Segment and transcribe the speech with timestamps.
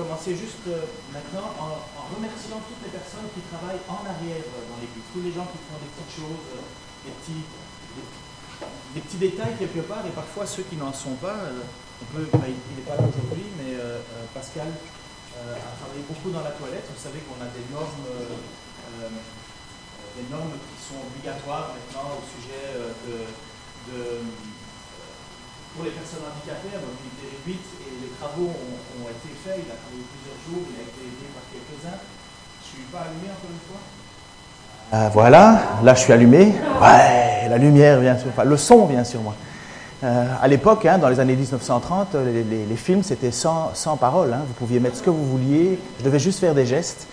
[0.00, 0.80] commencer juste euh,
[1.12, 1.76] maintenant en,
[2.16, 5.60] remerciant toutes les personnes qui travaillent en arrière euh, dans l'église, tous les gens qui
[5.68, 6.46] font des petites choses,
[7.04, 7.44] des, petits,
[8.96, 11.36] des, petits détails quelque part, et parfois ceux qui n'en sont pas.
[12.00, 13.76] on peut, bah, il n'est pas là aujourd'hui, mais
[14.34, 14.72] Pascal
[15.36, 16.88] a travaillé beaucoup dans la toilette.
[16.90, 18.04] Vous savez qu'on a des normes,
[20.18, 22.74] des normes qui sont obligatoires maintenant au sujet
[23.06, 24.20] de
[25.74, 29.78] pour les personnes handicapées à mobilité réduite, et les travaux ont, été faits, il a
[29.78, 31.98] travaillé plusieurs jours, il a été aidé par quelques-uns.
[31.98, 33.82] Je ne suis pas allumé encore une fois?
[34.94, 36.54] Euh, Voilà, là je suis allumé.
[36.82, 39.34] Ouais, la lumière vient sur moi, le son vient sur moi.
[40.02, 44.32] Euh, à l'époque, hein, dans les années 1930, les, films c'était sans, sans parole.
[44.32, 44.42] Hein.
[44.46, 47.06] Vous pouviez mettre ce que vous vouliez, je devais juste faire des gestes.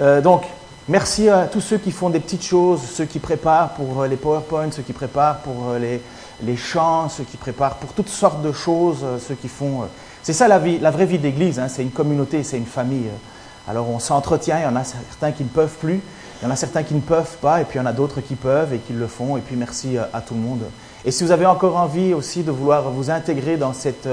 [0.00, 0.44] Euh, donc,
[0.88, 4.70] merci à tous ceux qui font des petites choses, ceux qui préparent pour les PowerPoint,
[4.72, 6.00] ceux qui préparent pour les,
[6.42, 9.82] les chants, ceux qui préparent pour toutes sortes de choses, euh, ceux qui font...
[9.82, 9.86] Euh,
[10.22, 13.06] c'est ça la, vie, la vraie vie d'église, hein, c'est une communauté, c'est une famille.
[13.06, 13.70] Euh.
[13.70, 16.00] Alors on s'entretient, il y en a certains qui ne peuvent plus,
[16.40, 17.92] il y en a certains qui ne peuvent pas, et puis il y en a
[17.92, 20.62] d'autres qui peuvent et qui le font, et puis merci à tout le monde.
[21.04, 24.08] Et si vous avez encore envie aussi de vouloir vous intégrer dans cette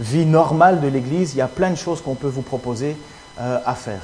[0.00, 2.96] vie normale de l'Église, il y a plein de choses qu'on peut vous proposer
[3.38, 4.00] à faire.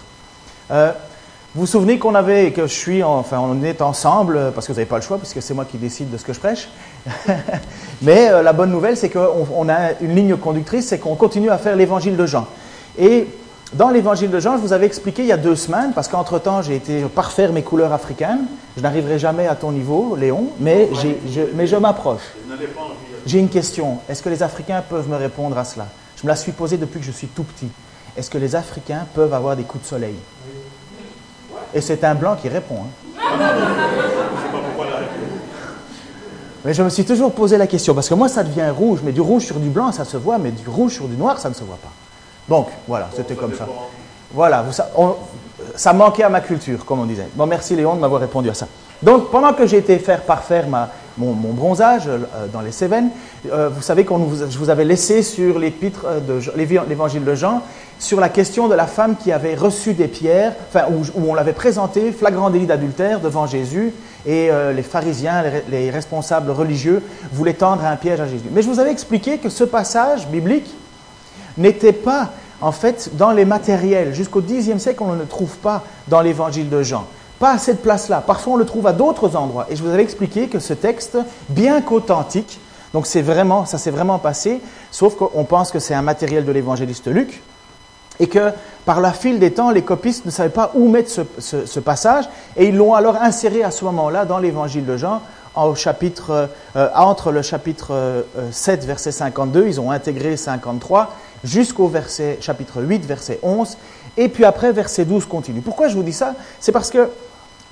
[1.55, 4.79] Vous vous souvenez qu'on avait, que je suis, enfin, on est ensemble, parce que vous
[4.79, 6.71] n'avez pas le choix, puisque c'est moi qui décide de ce que je prêche.
[8.03, 11.51] Mais euh, la bonne nouvelle, c'est qu'on on a une ligne conductrice, c'est qu'on continue
[11.51, 12.47] à faire l'évangile de Jean.
[12.99, 13.27] Et
[13.73, 16.63] dans l'évangile de Jean, je vous avais expliqué il y a deux semaines, parce qu'entre-temps,
[16.63, 18.47] j'ai été parfaire mes couleurs africaines.
[18.77, 22.23] Je n'arriverai jamais à ton niveau, Léon, mais, je, mais je m'approche.
[23.27, 23.99] J'ai une question.
[24.09, 25.87] Est-ce que les Africains peuvent me répondre à cela?
[26.17, 27.69] Je me la suis posée depuis que je suis tout petit.
[28.17, 30.17] Est-ce que les Africains peuvent avoir des coups de soleil?
[31.75, 32.77] Et c'est un blanc qui répond.
[32.77, 34.12] Hein.
[36.65, 39.13] Mais je me suis toujours posé la question, parce que moi ça devient rouge, mais
[39.13, 41.49] du rouge sur du blanc ça se voit, mais du rouge sur du noir ça
[41.49, 41.93] ne se voit pas.
[42.49, 43.67] Donc voilà, c'était comme ça.
[44.33, 44.65] Voilà,
[45.75, 47.27] ça manquait à ma culture, comme on disait.
[47.35, 48.67] Bon, merci Léon de m'avoir répondu à ça.
[49.03, 52.19] Donc pendant que été faire parfaire ma, mon, bronzage euh,
[52.53, 53.11] dans les Cévennes.
[53.51, 54.15] Euh, vous savez que
[54.49, 57.63] je vous avais laissé sur l'épître euh, de l'évangile de Jean,
[57.99, 61.53] sur la question de la femme qui avait reçu des pierres, enfin, où, on l'avait
[61.53, 63.93] présenté, flagrant délit d'adultère devant Jésus,
[64.27, 67.03] et les pharisiens, les, responsables religieux
[67.33, 68.49] voulaient tendre un piège à Jésus.
[68.53, 70.73] Mais je vous avais expliqué que ce passage biblique
[71.59, 72.31] n'était pas,
[72.61, 74.15] en fait, dans les matériels.
[74.15, 77.07] Jusqu'au Xe siècle, on ne le trouve pas dans l'évangile de Jean
[77.43, 78.23] pas à cette place-là.
[78.25, 79.67] Parfois, on le trouve à d'autres endroits.
[79.69, 82.61] Et je vous avais expliqué que ce texte, bien qu'authentique,
[82.95, 84.61] donc c'est vraiment, ça s'est vraiment passé,
[84.93, 87.43] sauf qu'on pense que c'est un matériel de l'évangéliste Luc,
[88.21, 88.53] et que
[88.85, 92.27] par la file des temps, les copistes ne savaient pas où mettre ce, passage,
[92.57, 95.21] et ils l'ont alors inséré à ce moment-là dans l'évangile de Jean,
[95.57, 101.89] au chapitre, euh, entre le chapitre 7, euh, verset 52, ils ont intégré 53, jusqu'au
[101.89, 103.77] verset, chapitre 8, verset 11,
[104.17, 105.61] et puis après, verset 12 continue.
[105.61, 106.37] Pourquoi je vous dis ça?
[106.61, 107.09] C'est parce que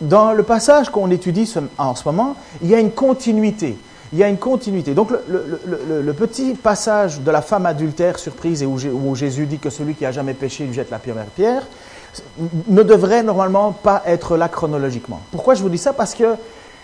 [0.01, 3.77] dans le passage qu'on étudie en ce moment, il y a une continuité.
[4.13, 4.95] Il y a une continuité.
[4.95, 9.95] Donc le, petit passage de la femme adultère surprise et où, Jésus dit que celui
[9.95, 11.63] qui a jamais péché lui jette la première pierre
[12.67, 15.21] ne devrait normalement pas être là chronologiquement.
[15.31, 15.93] Pourquoi je vous dis ça?
[15.93, 16.35] Parce que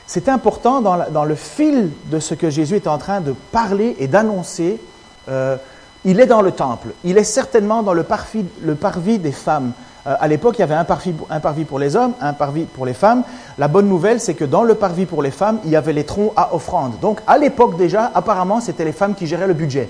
[0.07, 4.07] c'est important dans, le fil de ce que Jésus est en train de parler et
[4.07, 4.81] d'annoncer.
[5.29, 5.57] Euh,
[6.05, 6.91] il est dans le temple.
[7.03, 9.73] Il est certainement dans le parvis, le parvis des femmes.
[10.07, 12.95] Euh, à l'époque, il y avait un parvis, pour les hommes, un parvis pour les
[12.95, 13.23] femmes.
[13.59, 16.05] La bonne nouvelle, c'est que dans le parvis pour les femmes, il y avait les
[16.05, 16.99] troncs à offrande.
[17.01, 19.89] Donc, à l'époque déjà, apparemment, c'était les femmes qui géraient le budget.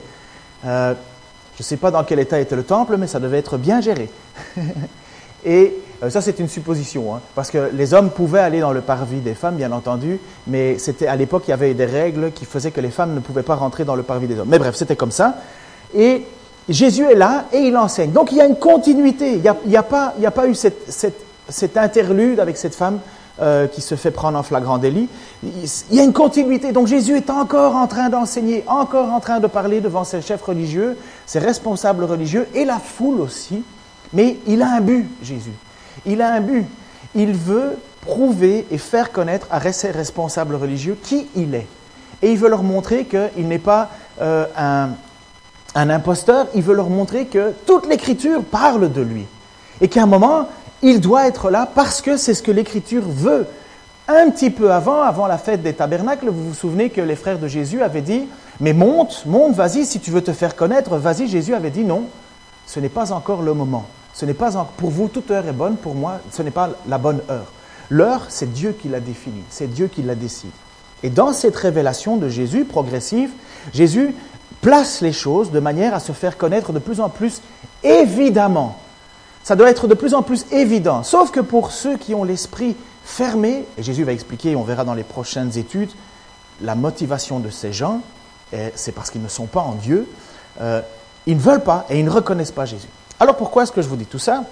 [0.65, 0.94] Euh,
[1.56, 3.81] je ne sais pas dans quel état était le temple, mais ça devait être bien
[3.81, 4.09] géré.
[5.44, 8.81] Et euh, ça, c'est une supposition, hein, parce que les hommes pouvaient aller dans le
[8.81, 12.44] parvis des femmes, bien entendu, mais c'était à l'époque, il y avait des règles qui
[12.44, 14.48] faisaient que les femmes ne pouvaient pas rentrer dans le parvis des hommes.
[14.48, 15.37] Mais bref, c'était comme ça.
[15.94, 16.27] Et
[16.69, 18.10] Jésus est là et il enseigne.
[18.10, 19.34] Donc il y a une continuité.
[19.34, 20.15] Il n'y a, pas,
[20.49, 22.99] eu cette, interlude avec cette femme
[23.41, 25.09] euh, qui se fait prendre en flagrant délit.
[25.43, 26.72] Il y a une continuité.
[26.72, 30.43] Donc Jésus est encore en train d'enseigner, encore en train de parler devant ses chefs
[30.43, 33.62] religieux, ses responsables religieux et la foule aussi.
[34.12, 35.53] Mais il a un but, Jésus.
[36.04, 36.66] Il a un but.
[37.15, 41.66] Il veut prouver et faire connaître à ses responsables religieux qui il est.
[42.22, 43.91] Et il veut leur montrer qu'il n'est pas
[44.21, 44.91] euh, un,
[45.77, 49.27] un imposteur, il veut leur montrer que toute l'écriture parle de lui.
[49.83, 50.49] Et qu'à un moment,
[50.83, 53.47] il doit être là parce que c'est ce que l'écriture veut.
[54.09, 57.39] Un petit peu avant, avant la fête des tabernacles, vous vous souvenez que les frères
[57.39, 58.23] de Jésus avaient dit,
[58.59, 61.28] mais monte, monte, vas-y, si tu veux te faire connaître, vas-y.
[61.28, 62.05] Jésus avait dit, non,
[62.67, 63.84] ce n'est pas encore le moment.
[64.15, 66.97] Ce n'est pas pour vous, toute heure est bonne, pour moi, ce n'est pas la
[66.97, 67.53] bonne heure.
[67.91, 70.51] L'heure, c'est Dieu qui l'a définie, c'est Dieu qui la décide.
[71.03, 73.31] Et dans cette révélation de Jésus progressive,
[73.75, 74.15] Jésus
[74.61, 77.41] place les choses de manière à se faire connaître de plus en plus
[77.83, 78.79] évidemment
[79.47, 81.05] ça doit être de plus en plus évident.
[81.05, 82.75] Sauf que pour ceux qui ont l'esprit
[83.05, 85.91] fermé, et Jésus va expliquer, on verra dans les prochaines études,
[86.63, 88.01] la motivation de ces gens,
[88.75, 90.09] c'est parce qu'ils ne sont pas en Dieu,
[90.61, 90.81] euh,
[91.27, 92.89] ils ne veulent pas et ils ne reconnaissent pas Jésus.
[93.21, 94.43] Alors pourquoi est-ce que je vous dis tout ça?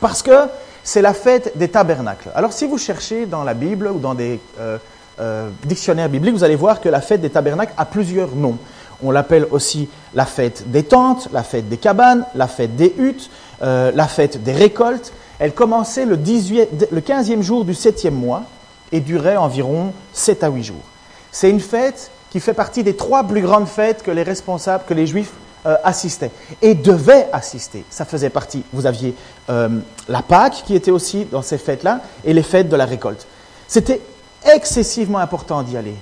[0.00, 0.46] Parce que
[0.84, 2.30] c'est la fête des tabernacles.
[2.36, 4.78] Alors si vous cherchez dans la Bible ou dans des euh,
[5.18, 8.58] euh, dictionnaires bibliques, vous allez voir que la fête des tabernacles a plusieurs noms.
[9.02, 13.30] On l'appelle aussi la fête des tentes, la fête des cabanes, la fête des huttes,
[13.62, 15.12] euh, la fête des récoltes.
[15.38, 18.44] Elle commençait le, 18, le 15e jour du 7e mois
[18.92, 20.84] et durait environ 7 à 8 jours.
[21.32, 24.94] C'est une fête qui fait partie des trois plus grandes fêtes que les responsables, que
[24.94, 25.32] les juifs
[25.66, 27.84] euh, assistaient et devaient assister.
[27.90, 28.62] Ça faisait partie.
[28.72, 29.14] Vous aviez
[29.50, 29.68] euh,
[30.08, 33.26] la Pâque qui était aussi dans ces fêtes-là et les fêtes de la récolte.
[33.68, 34.00] C'était
[34.44, 35.94] excessivement important d'y aller.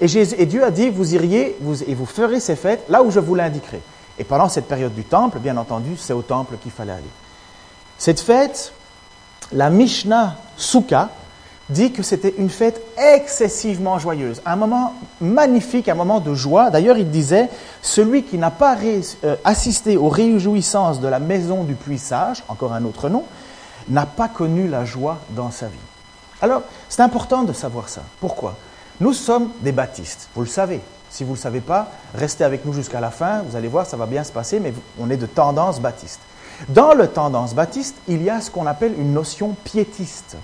[0.00, 0.06] Et,
[0.46, 1.56] Dieu a dit, vous iriez
[1.86, 3.80] et vous ferez ces fêtes là où je vous l'indiquerai.
[4.18, 7.02] Et pendant cette période du temple, bien entendu, c'est au temple qu'il fallait aller.
[7.98, 8.72] Cette fête,
[9.52, 11.10] la Mishnah Souka,
[11.70, 16.70] dit que c'était une fête excessivement joyeuse, un moment magnifique, un moment de joie.
[16.70, 17.48] D'ailleurs, il disait,
[17.80, 22.84] celui qui n'a pas euh, assisté aux réjouissances de la maison du puissage, encore un
[22.84, 23.24] autre nom,
[23.88, 25.78] n'a pas connu la joie dans sa vie.
[26.42, 28.02] Alors, c'est important de savoir ça.
[28.20, 28.56] Pourquoi?
[29.00, 30.80] Nous sommes des baptistes, vous le savez.
[31.10, 33.86] Si vous ne le savez pas, restez avec nous jusqu'à la fin, vous allez voir,
[33.86, 36.20] ça va bien se passer, mais on est de tendance baptiste.
[36.68, 40.36] Dans le tendance baptiste, il y a ce qu'on appelle une notion piétiste.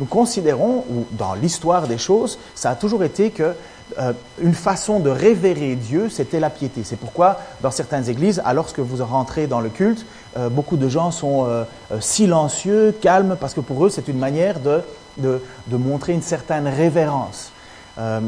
[0.00, 3.54] Nous considérons, ou dans l'histoire des choses, ça a toujours été que
[3.98, 6.82] euh, une façon de révérer Dieu, c'était la piété.
[6.84, 10.04] C'est pourquoi, dans certaines églises, alors que vous rentrez dans le culte,
[10.36, 11.64] euh, beaucoup de gens sont euh,
[12.00, 14.82] silencieux, calmes, parce que pour eux, c'est une manière de,
[15.16, 17.50] de, de, montrer une certaine révérence.
[17.98, 18.20] Euh,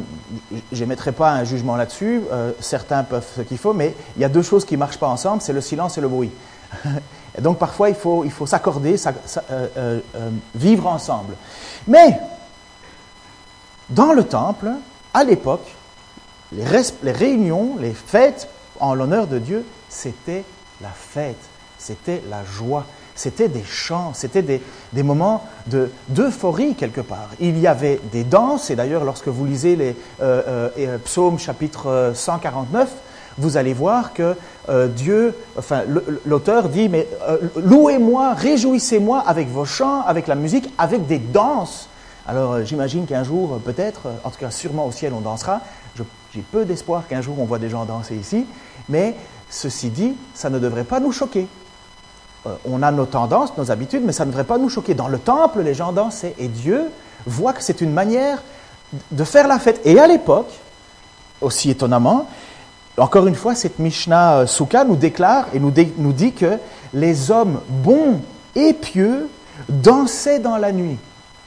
[0.73, 4.25] je n'émettrai pas un jugement là-dessus, euh, certains peuvent ce qu'il faut, mais il y
[4.25, 6.33] a deux choses qui ne marchent pas ensemble, c'est le silence et le bruit.
[7.41, 8.97] donc parfois il faut, s'accorder,
[9.51, 10.01] euh,
[10.57, 11.35] vivre ensemble.
[11.87, 12.19] Mais
[13.91, 14.71] dans le temple,
[15.15, 15.75] à l'époque,
[16.53, 18.49] les réunions, les fêtes
[18.81, 20.45] en l'honneur de Dieu, c'était
[20.81, 21.41] la fête,
[21.79, 22.87] c'était la joie,
[23.21, 25.45] c'était des chants, c'était des, moments
[26.09, 27.29] d'euphorie quelque part.
[27.39, 29.91] Il y avait des danses, et d'ailleurs lorsque vous lisez les
[30.23, 32.89] euh, euh, euh, psaumes chapitre 149,
[33.37, 34.35] vous allez voir que
[34.97, 35.83] Dieu, enfin
[36.25, 37.07] l'auteur dit, mais
[37.57, 41.89] louez-moi, réjouissez-moi avec vos chants, avec la musique, avec des danses.
[42.27, 45.61] Alors j'imagine qu'un jour, peut-être, en tout cas sûrement au ciel, on dansera.
[46.35, 48.47] J'ai peu d'espoir qu'un jour on voit des gens danser ici,
[48.89, 49.15] mais
[49.51, 51.47] ceci dit, ça ne devrait pas nous choquer.
[52.47, 54.95] Euh, on a nos tendances, nos habitudes, mais ça ne devrait pas nous choquer.
[54.95, 56.91] Dans le temple, les gens dansaient et Dieu
[57.27, 58.43] voit que c'est une manière
[59.11, 59.81] de faire la fête.
[59.85, 60.51] Et à l'époque,
[61.43, 62.27] aussi étonnamment,
[62.97, 65.71] encore une fois, cette Mishnah euh, Souka nous déclare et nous,
[66.13, 66.59] dit que
[66.95, 68.21] les hommes bons
[68.55, 69.29] et pieux
[69.69, 70.97] dansaient dans la nuit.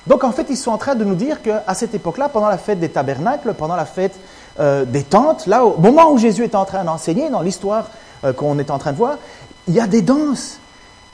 [0.06, 2.58] Donc en fait, ils sont en train de nous dire qu'à cette époque-là, pendant la
[2.58, 4.16] fête des tabernacles, pendant la fête
[4.60, 7.90] euh, des tentes, là, au moment où Jésus est en train d'enseigner, dans l'histoire
[8.38, 9.18] qu'on est en train de voir,
[9.68, 10.60] il y a des danses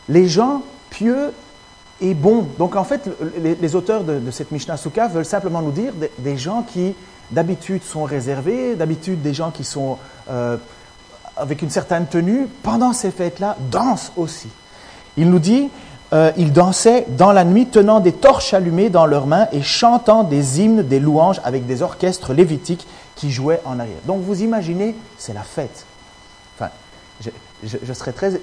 [0.09, 1.31] les gens pieux
[2.01, 2.47] et bons.
[2.57, 6.63] Donc en fait, les, auteurs de, cette Mishnah Sukha veulent simplement nous dire des, gens
[6.63, 6.95] qui
[7.31, 9.97] d'habitude sont réservés, d'habitude des gens qui sont
[10.29, 10.57] euh,
[11.37, 14.49] avec une certaine tenue, pendant ces fêtes-là, dansent aussi.
[15.15, 15.69] Il nous dit,
[16.11, 20.23] euh, ils dansaient dans la nuit, tenant des torches allumées dans leurs mains et chantant
[20.23, 23.99] des hymnes, des louanges avec des orchestres lévitiques qui jouaient en arrière.
[24.05, 25.85] Donc vous imaginez, c'est la fête.
[26.57, 26.71] Enfin,
[27.63, 28.39] je serais très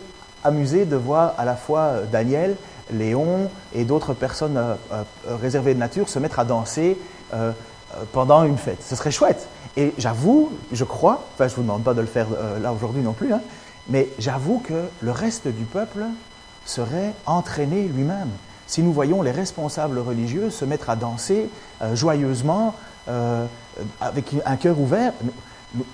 [0.47, 2.57] amusé de voir à la fois euh, Daniel,
[2.93, 5.03] Léon et d'autres personnes euh, euh,
[5.41, 6.97] réservées de nature se mettre à danser
[8.13, 8.79] pendant une fête.
[8.83, 9.49] Ce serait chouette.
[9.77, 12.29] Et j'avoue, je crois, enfin je ne vous demande pas de le faire
[12.63, 13.41] là aujourd'hui non plus, hein,
[13.89, 16.05] mais j'avoue que le reste du peuple
[16.65, 18.29] serait entraîné lui-même.
[18.69, 21.49] Si nous voyons les responsables religieux se mettre à danser
[21.95, 22.77] joyeusement,
[24.01, 25.13] avec un cœur ouvert,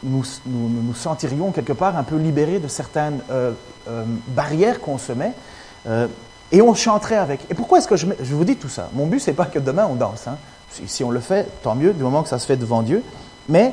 [0.02, 3.52] nous, nous, sentirions quelque part un peu libérés de certaines euh,
[3.88, 5.32] euh, barrières qu'on se met
[5.86, 6.06] euh,
[6.50, 7.40] et on chanterait avec.
[7.50, 9.58] Et pourquoi est-ce que je, je, vous dis tout ça Mon but, c'est pas que
[9.58, 10.28] demain on danse.
[10.28, 10.36] Hein.
[10.70, 13.02] Si, si, on le fait, tant mieux, du moment que ça se fait devant Dieu.
[13.48, 13.72] Mais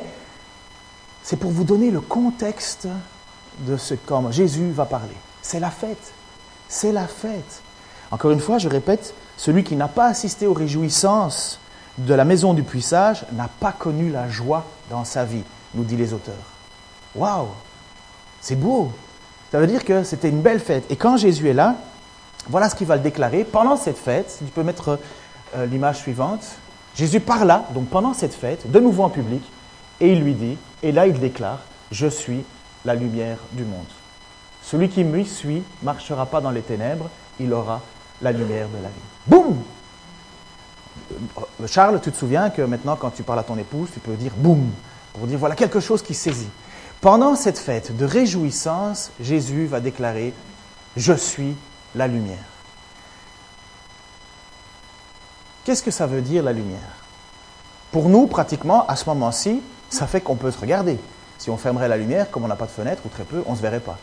[1.22, 2.88] c'est pour vous donner le contexte
[3.60, 5.16] de ce comment Jésus va parler.
[5.42, 6.12] C'est la fête.
[6.68, 7.62] C'est la fête.
[8.10, 11.60] Encore une fois, je répète, celui qui n'a pas assisté aux réjouissances
[11.98, 15.96] de la maison du puissage n'a pas connu la joie dans sa vie nous dit
[15.96, 16.34] les auteurs.
[17.14, 17.48] Waouh
[18.40, 18.92] C'est beau
[19.50, 20.84] Ça veut dire que c'était une belle fête.
[20.90, 21.76] Et quand Jésus est là,
[22.48, 23.44] voilà ce qu'il va le déclarer.
[23.44, 24.98] Pendant cette fête, tu peux mettre
[25.56, 26.44] euh, l'image suivante,
[26.94, 29.42] Jésus parla, donc pendant cette fête, de nouveau en public,
[30.00, 31.60] et il lui dit, et là il déclare,
[31.90, 32.44] je suis
[32.84, 33.86] la lumière du monde.
[34.62, 37.08] Celui qui me suit marchera pas dans les ténèbres,
[37.38, 37.80] il aura
[38.22, 38.94] la lumière de la vie.
[39.26, 39.56] Boum
[41.12, 44.14] euh, Charles, tu te souviens que maintenant, quand tu parles à ton épouse, tu peux
[44.14, 44.70] dire boum,
[45.14, 46.50] pour dire voilà quelque chose qui saisit.
[47.00, 50.34] Pendant cette fête de réjouissance, Jésus va déclarer
[50.96, 51.56] Je suis
[51.94, 52.38] la lumière.
[55.64, 56.78] Qu'est-ce que ça veut dire la lumière?
[57.92, 60.98] Pour nous, pratiquement, à ce moment-ci, ça fait qu'on peut se regarder.
[61.38, 63.52] Si on fermerait la lumière, comme on n'a pas de fenêtre ou très peu, on
[63.52, 63.98] ne se verrait pas.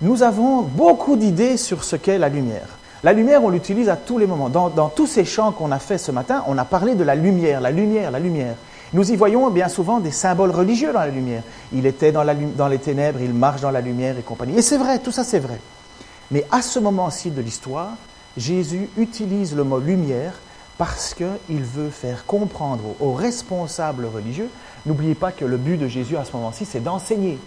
[0.00, 2.78] Nous avons beaucoup d'idées sur ce qu'est la lumière.
[3.02, 4.48] La lumière, on l'utilise à tous les moments.
[4.48, 7.60] Dans, tous ces chants qu'on a fait ce matin, on a parlé de la lumière,
[7.60, 8.54] la lumière, la lumière.
[8.92, 11.42] Nous y voyons bien souvent des symboles religieux dans la lumière.
[11.72, 14.56] Il était dans, les ténèbres, il marche dans la lumière et compagnie.
[14.56, 15.60] Et c'est vrai, tout ça c'est vrai.
[16.30, 17.92] Mais à ce moment-ci de l'histoire,
[18.36, 20.34] Jésus utilise le mot lumière
[20.78, 24.48] parce qu'il veut faire comprendre aux responsables religieux,
[24.86, 27.38] n'oubliez pas que le but de Jésus à ce moment-ci, c'est d'enseigner.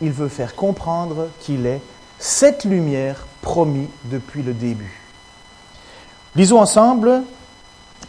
[0.00, 1.80] Il veut faire comprendre qu'il est
[2.18, 5.00] cette lumière promis depuis le début.
[6.36, 7.22] Lisons ensemble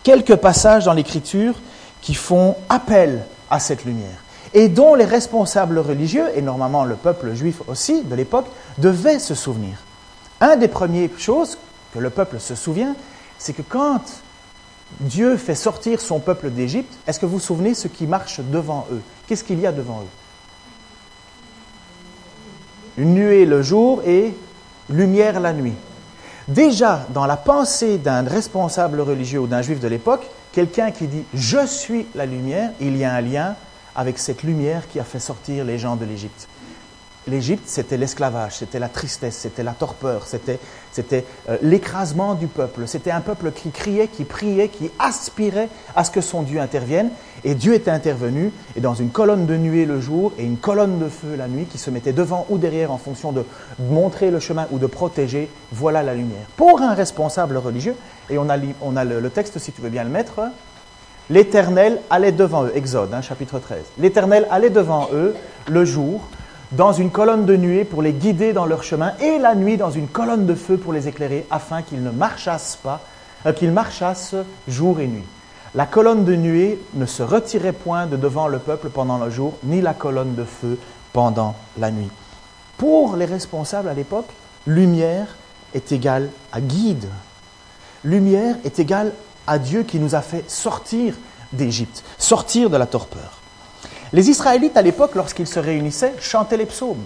[0.04, 1.56] quelques passages dans l'Écriture
[2.04, 7.34] qui font appel à cette lumière et dont les responsables religieux, et normalement le peuple
[7.34, 8.46] juif aussi de l'époque,
[8.78, 9.78] devaient se souvenir.
[10.40, 11.58] Un des premières choses
[11.92, 12.96] que le peuple se souvient,
[13.40, 14.02] c'est que quand
[15.00, 18.86] Dieu fait sortir son peuple d'Égypte, est-ce que vous vous souvenez ce qui marche devant
[18.92, 19.02] eux?
[19.26, 20.12] Qu'est-ce qu'il y a devant eux?
[22.98, 24.36] Une nuée le jour et
[24.88, 25.74] lumière la nuit.
[26.48, 31.20] Déjà, dans la pensée d'un responsable religieux ou d'un juif de l'époque, quelqu'un qui dit⁇
[31.34, 33.56] Je suis la lumière⁇ il y a un lien
[33.96, 36.48] avec cette lumière qui a fait sortir les gens de l'Égypte.
[37.28, 40.60] L'Égypte, c'était l'esclavage, c'était la tristesse, c'était la torpeur, c'était,
[41.50, 42.86] euh, l'écrasement du peuple.
[42.86, 47.12] C'était un peuple qui criait, qui priait, qui aspirait à ce que son Dieu intervienne.
[47.46, 51.00] Et Dieu était intervenu, et dans une colonne de nuée le jour et une colonne
[51.00, 53.46] de feu la nuit qui se mettait devant ou derrière en fonction de
[53.80, 56.46] montrer le chemin ou de protéger, voilà la lumière.
[56.58, 57.96] Pour un responsable religieux,
[58.30, 60.42] et on a, le, texte si tu veux bien le mettre,
[61.30, 63.80] l'Éternel allait devant eux, Exode, hein, chapitre 13.
[63.98, 65.36] L'Éternel allait devant eux
[65.70, 66.22] le jour
[66.76, 69.92] dans une colonne de nuée pour les guider dans leur chemin, et la nuit dans
[69.92, 73.02] une colonne de feu pour les éclairer, afin qu'ils ne marchassent pas,
[73.46, 74.36] euh, qu'ils marchassent
[74.68, 75.26] jour et nuit.
[75.76, 79.54] La colonne de nuée ne se retirait point de devant le peuple pendant le jour,
[79.64, 80.80] ni la colonne de feu
[81.14, 82.10] pendant la nuit.
[82.78, 84.30] Pour les responsables à l'époque,
[84.66, 85.28] lumière
[85.74, 87.08] est égale à guide.
[88.04, 89.14] Lumière est égale
[89.46, 91.16] à Dieu qui nous a fait sortir
[91.52, 93.43] d'Égypte, sortir de la torpeur.
[94.14, 97.04] Les Israélites, à l'époque, lorsqu'ils se réunissaient, chantaient les psaumes.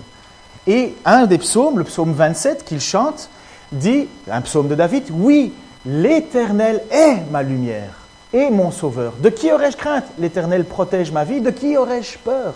[0.67, 3.29] Et un des psaumes, le psaume 27 qu'ils chantent,
[3.71, 5.53] dit, un psaume de David, Oui,
[5.85, 7.93] l'Éternel est ma lumière
[8.33, 9.13] et mon sauveur.
[9.19, 10.03] De qui aurais-je crainte?
[10.19, 12.55] L'Éternel protège ma vie, de qui aurais-je peur?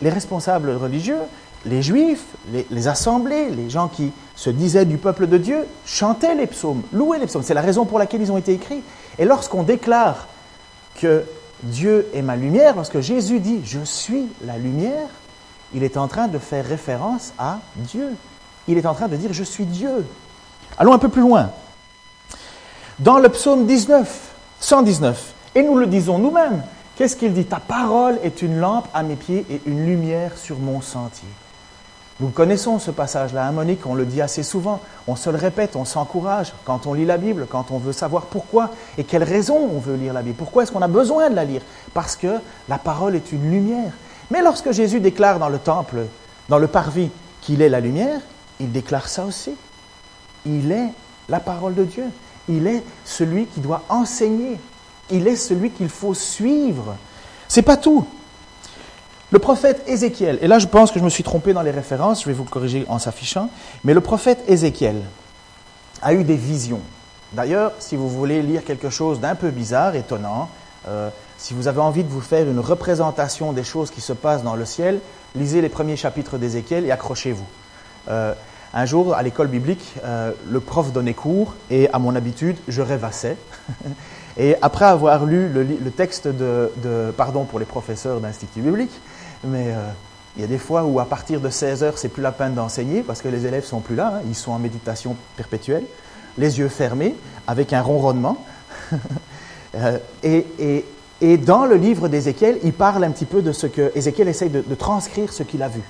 [0.00, 1.18] Les responsables religieux,
[1.66, 6.36] les juifs, les, les, assemblées, les gens qui se disaient du peuple de Dieu, chantaient
[6.36, 7.42] les psaumes, louaient les psaumes.
[7.42, 8.82] C'est la raison pour laquelle ils ont été écrits.
[9.18, 10.28] Et lorsqu'on déclare
[11.00, 11.24] que
[11.64, 15.08] Dieu est ma lumière, lorsque Jésus dit Je suis la lumière,
[15.74, 18.10] il est en train de faire référence à Dieu.
[18.68, 20.06] Il est en train de dire Je suis Dieu.
[20.78, 21.50] Allons un peu plus loin.
[22.98, 26.62] Dans le psaume 19, 119, et nous le disons nous-mêmes,
[26.96, 27.44] qu'est-ce qu'il dit?
[27.46, 31.28] Ta parole est une lampe à mes pieds et une lumière sur mon sentier.
[32.20, 35.74] Nous connaissons ce passage-là, hein, Monique, on le dit assez souvent, on se le répète,
[35.74, 39.58] on s'encourage quand on lit la Bible, quand on veut savoir pourquoi et quelles raisons
[39.74, 40.36] on veut lire la Bible.
[40.36, 41.62] Pourquoi est-ce qu'on a besoin de la lire?
[41.92, 43.90] Parce que la parole est une lumière.
[44.30, 46.06] Mais lorsque Jésus déclare dans le temple,
[46.48, 48.20] dans le parvis, qu'il est la lumière,
[48.60, 49.52] il déclare ça aussi.
[50.46, 50.90] Il est
[51.28, 52.04] la parole de Dieu.
[52.48, 54.58] Il est celui qui doit enseigner.
[55.10, 56.96] Il est celui qu'il faut suivre.
[57.48, 58.06] C'est pas tout.
[59.34, 62.22] Le prophète Ézéchiel, et là je pense que je me suis trompé dans les références,
[62.22, 63.50] je vais vous corriger en s'affichant,
[63.82, 64.94] mais le prophète Ézéchiel
[66.02, 66.80] a eu des visions.
[67.32, 70.50] D'ailleurs, si vous voulez lire quelque chose d'un peu bizarre, étonnant,
[70.86, 74.44] euh, si vous avez envie de vous faire une représentation des choses qui se passent
[74.44, 75.00] dans le ciel,
[75.34, 77.48] lisez les premiers chapitres d'Ézéchiel et accrochez-vous.
[78.10, 78.34] Euh,
[78.72, 82.82] un jour, à l'école biblique, euh, le prof donnait cours et, à mon habitude, je
[82.82, 83.36] rêvassais.
[84.36, 88.92] et après avoir lu le, texte de, de, pardon pour les professeurs d'institut biblique,
[89.46, 89.88] mais euh,
[90.36, 92.54] il y a des fois où à partir de 16 heures, c'est plus la peine
[92.54, 94.22] d'enseigner parce que les élèves sont plus là, hein.
[94.28, 95.84] ils sont en méditation perpétuelle,
[96.38, 97.14] les yeux fermés,
[97.46, 98.38] avec un ronronnement.
[99.76, 100.84] Euh, et,
[101.20, 104.48] et, dans le livre d'Ézéchiel, il parle un petit peu de ce que Ézéchiel essaye
[104.48, 105.80] de, de transcrire ce qu'il a vu.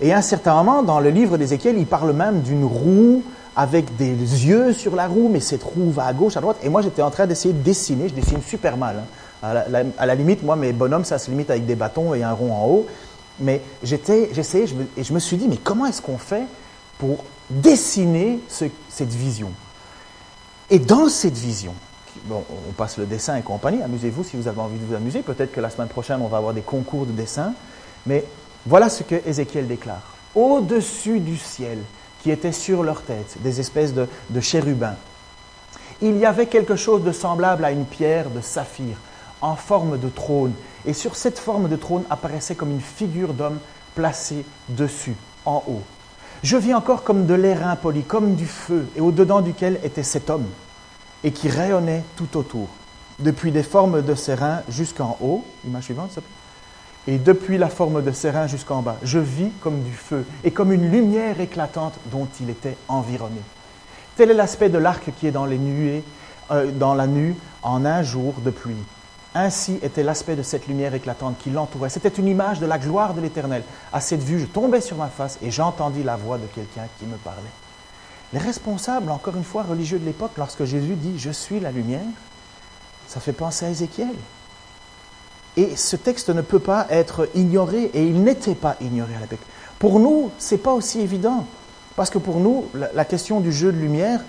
[0.00, 3.22] Et à un certain moment, dans le livre d'Ézéchiel, il parle même d'une roue
[3.56, 6.56] avec des yeux sur la roue, mais cette roue va à gauche, à droite.
[6.62, 8.08] Et moi, j'étais en train d'essayer de dessiner.
[8.08, 8.96] Je dessine super mal.
[8.98, 9.06] Hein.
[9.44, 12.52] À la, limite, moi, mes bonhommes, ça se limite avec des bâtons et un rond
[12.52, 12.86] en haut.
[13.40, 16.44] Mais j'étais, j'essayais, et je me suis dit, mais comment est-ce qu'on fait
[16.98, 19.50] pour dessiner cette vision?
[20.70, 21.74] Et dans cette vision,
[22.24, 25.20] bon, on passe le dessin et compagnie, amusez-vous si vous avez envie de vous amuser,
[25.20, 27.52] peut-être que la semaine prochaine on va avoir des concours de dessin,
[28.06, 28.24] mais
[28.64, 30.14] voilà ce que Ézéchiel déclare.
[30.34, 31.78] Au-dessus du ciel,
[32.22, 34.96] qui était sur leur tête, des espèces de chérubins,
[36.00, 38.96] il y avait quelque chose de semblable à une pierre de saphir,
[39.44, 40.54] en forme de trône,
[40.86, 43.58] et sur cette forme de trône apparaissait comme une figure d'homme
[43.94, 45.82] placée dessus, en haut.
[46.42, 50.30] Je vis encore comme de l'airain poli, comme du feu, et au-dedans duquel était cet
[50.30, 50.46] homme,
[51.22, 52.68] et qui rayonnait tout autour,
[53.18, 56.18] depuis des formes de serein jusqu'en haut, image suivante,
[57.06, 58.96] et depuis la forme de serein jusqu'en bas.
[59.02, 63.42] Je vis comme du feu, et comme une lumière éclatante dont il était environné.
[64.16, 66.02] Tel est l'aspect de l'arc qui est dans les nuées,
[66.50, 68.74] euh, dans la nue, en un jour de pluie.
[69.34, 71.88] Ainsi était l'aspect de cette lumière éclatante qui l'entourait.
[71.88, 73.64] C'était une image de la gloire de l'Éternel.
[73.92, 77.06] À cette vue, je tombais sur ma face et j'entendis la voix de quelqu'un qui
[77.06, 77.42] me parlait.
[78.32, 82.06] Les responsables, encore une fois, religieux de l'époque, lorsque Jésus dit Je suis la lumière,
[83.08, 84.14] ça fait penser à Ézéchiel.
[85.56, 89.38] Et ce texte ne peut pas être ignoré, et il n'était pas ignoré à l'époque.
[89.78, 91.46] Pour nous, ce n'est pas aussi évident,
[91.96, 94.20] parce que pour nous, la, question du jeu de lumière,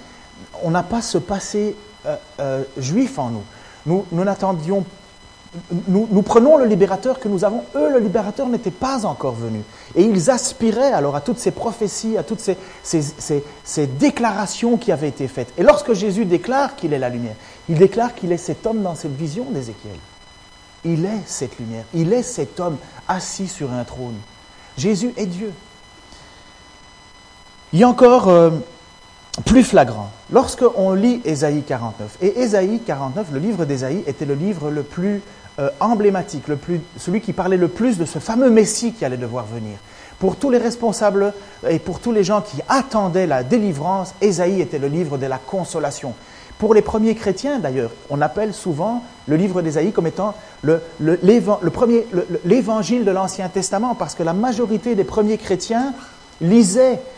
[0.62, 3.44] on n'a pas ce passé euh, euh, juif en nous.
[3.86, 4.06] Nous,
[5.88, 7.64] nous prenons le libérateur que nous avons.
[7.76, 9.62] Eux, le libérateur n'était pas encore venu.
[9.96, 15.08] Et ils aspiraient alors à toutes ces prophéties, à toutes ces, ces, déclarations qui avaient
[15.08, 15.54] été faites.
[15.58, 17.36] Et lorsque Jésus déclare qu'il est la lumière,
[17.70, 19.96] il déclare qu'il est cet homme dans cette vision d'Ézéchiel.
[20.84, 21.86] Il est cette lumière.
[21.94, 22.78] Il est cet homme
[23.08, 24.18] assis sur un trône.
[24.78, 25.54] Jésus est Dieu.
[27.72, 28.52] Il y a encore euh,
[29.44, 30.10] plus flagrant.
[30.32, 35.22] Lorsqu'on lit Ésaïe 49, et Ésaïe 49, le livre d'Ésaïe était le livre le plus
[35.60, 39.18] euh, emblématique, le plus, celui qui parlait le plus de ce fameux Messie qui allait
[39.18, 39.78] devoir venir.
[40.20, 41.34] Pour tous les responsables
[41.68, 45.38] et pour tous les gens qui attendaient la délivrance, Ésaïe était le livre de la
[45.38, 46.14] consolation.
[46.58, 50.36] Pour les premiers chrétiens, d'ailleurs, on appelle souvent le livre d'Ésaïe comme étant
[52.46, 55.94] l'évangile de l'Ancien Testament, parce que la majorité des premiers chrétiens
[56.40, 57.15] lisaient euh,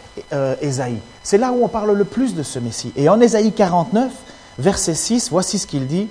[0.61, 0.99] Ésaïe.
[1.23, 2.93] C'est là où on parle le plus de ce Messie.
[2.95, 4.11] Et en Ésaïe 49,
[4.59, 6.07] verset 6, voici ce qu'il dit.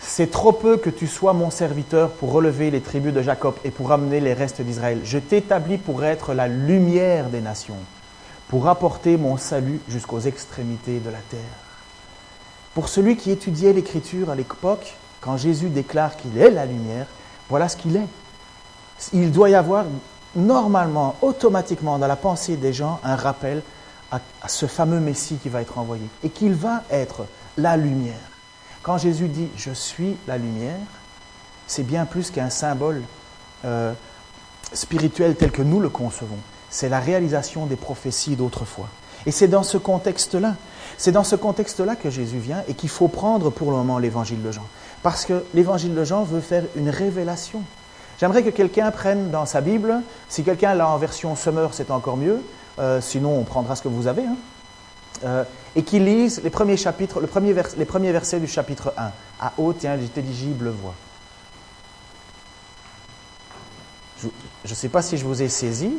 [0.00, 3.70] C'est trop peu que tu sois mon serviteur pour relever les tribus de Jacob et
[3.70, 5.00] pour amener les restes d'Israël.
[5.04, 7.76] Je t'établis pour être la lumière des nations,
[8.48, 11.38] pour apporter mon salut jusqu'aux extrémités de la terre.
[12.74, 17.06] Pour celui qui étudiait l'Écriture à l'époque, quand Jésus déclare qu'il est la lumière,
[17.48, 18.08] voilà ce qu'il est.
[19.12, 19.84] Il doit y avoir
[20.36, 23.62] normalement, automatiquement, dans la pensée des gens, un rappel
[24.10, 28.14] à, ce fameux Messie qui va être envoyé et qu'il va être la lumière.
[28.82, 30.78] Quand Jésus dit Je suis la lumière,
[31.66, 33.02] c'est bien plus qu'un symbole
[33.64, 33.92] euh,
[34.72, 36.38] spirituel tel que nous le concevons.
[36.70, 38.88] C'est la réalisation des prophéties d'autrefois.
[39.26, 40.56] Et c'est dans ce contexte-là,
[40.96, 44.42] c'est dans ce contexte-là que Jésus vient et qu'il faut prendre pour le moment l'évangile
[44.42, 44.66] de Jean.
[45.02, 47.62] Parce que l'évangile de Jean veut faire une révélation.
[48.18, 52.16] J'aimerais que quelqu'un prenne dans sa Bible, si quelqu'un l'a en version Summer, c'est encore
[52.16, 52.42] mieux,
[52.80, 54.36] euh, sinon on prendra ce que vous avez, hein.
[55.24, 55.44] euh,
[55.76, 59.52] et qu'il lise les premiers chapitres, le premier les premiers versets du chapitre 1, à
[59.56, 60.94] haute et intelligible voix.
[64.20, 64.28] Je
[64.68, 65.92] ne sais pas si je vous ai saisi.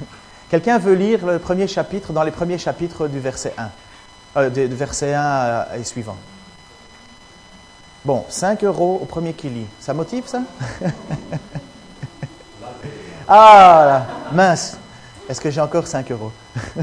[0.50, 3.70] Quelqu'un veut lire le premier chapitre dans les premiers chapitres du verset 1,
[4.40, 6.16] euh, du verset 1 et suivant.
[8.04, 9.66] Bon, 5 euros au premier qui lit.
[9.80, 10.42] Ça motive ça?
[13.26, 14.76] Ah, mince.
[15.26, 16.30] Est-ce que j'ai encore 5 euros?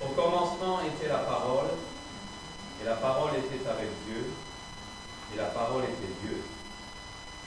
[0.00, 1.74] Au commencement était la parole,
[2.80, 4.30] et la parole était avec Dieu,
[5.34, 6.44] et la parole était Dieu.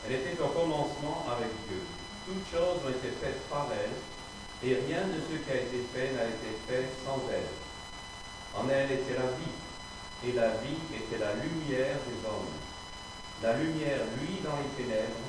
[0.06, 1.80] Elle était au commencement avec Dieu.
[2.28, 3.96] Toutes choses ont été faites par elle,
[4.67, 7.48] et rien de ce qui a été fait n'a été fait sans elle.
[8.60, 9.56] En elle était la vie,
[10.28, 12.52] et la vie était la lumière des hommes.
[13.43, 15.28] La lumière, lui, dans les ténèbres,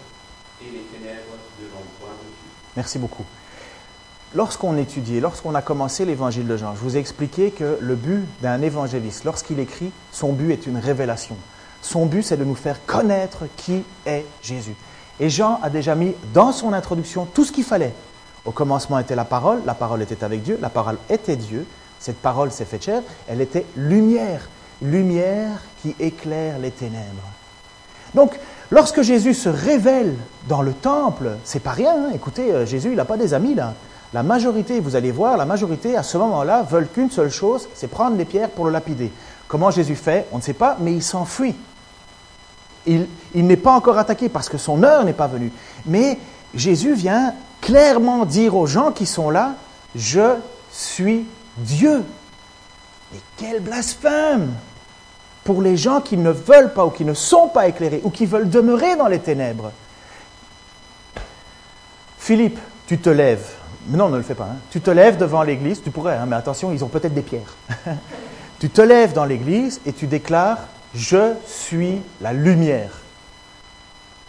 [0.62, 2.50] et les ténèbres ne l'ont point dessus.
[2.76, 3.24] Merci beaucoup.
[4.34, 8.26] Lorsqu'on étudiait, lorsqu'on a commencé l'évangile de Jean, je vous ai expliqué que le but
[8.42, 11.36] d'un évangéliste, lorsqu'il écrit, son but est une révélation.
[11.80, 14.74] Son but, c'est de nous faire connaître qui est Jésus.
[15.20, 17.94] Et Jean a déjà mis dans son introduction tout ce qu'il fallait.
[18.44, 21.66] Au commencement était la parole, la parole était avec Dieu, la parole était Dieu,
[21.98, 24.48] cette parole s'est faite chair, elle était lumière,
[24.80, 27.37] lumière qui éclaire les ténèbres.
[28.14, 28.38] Donc,
[28.70, 30.14] lorsque Jésus se révèle
[30.48, 31.92] dans le temple, c'est pas rien.
[31.92, 32.10] Hein.
[32.14, 33.74] Écoutez, euh, Jésus, il n'a pas des amis là.
[34.14, 37.88] La majorité, vous allez voir, la majorité à ce moment-là veulent qu'une seule chose, c'est
[37.88, 39.12] prendre les pierres pour le lapider.
[39.48, 41.54] Comment Jésus fait On ne sait pas, mais il s'enfuit.
[42.86, 45.52] Il, il n'est pas encore attaqué parce que son heure n'est pas venue.
[45.84, 46.18] Mais
[46.54, 49.54] Jésus vient clairement dire aux gens qui sont là,
[49.94, 50.36] Je
[50.70, 51.26] suis
[51.58, 52.02] Dieu.
[53.14, 54.52] Et quel blasphème
[55.48, 58.26] pour les gens qui ne veulent pas ou qui ne sont pas éclairés ou qui
[58.26, 59.72] veulent demeurer dans les ténèbres.
[62.18, 63.46] Philippe, tu te lèves.
[63.86, 64.44] non, ne le fais pas.
[64.52, 64.56] Hein.
[64.70, 65.82] Tu te lèves devant l'église.
[65.82, 67.56] Tu pourrais, hein, mais attention, ils ont peut-être des pierres.
[68.60, 70.58] tu te lèves dans l'église et tu déclares
[70.94, 73.00] Je suis la lumière.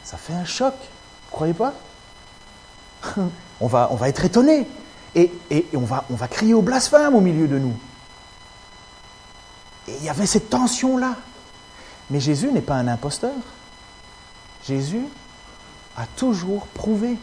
[0.05, 0.73] Ça fait un choc.
[0.73, 1.73] Vous croyez pas?
[3.60, 4.65] On, va, on va être étonné.
[5.15, 7.73] Et, et on, va, on va crier au blasphème au milieu de nous.
[9.99, 11.15] Il y avait cette tension-là.
[12.10, 13.34] Mais Jésus n'est pas un imposteur.
[14.65, 15.06] Jésus
[15.97, 17.17] a toujours prouvé.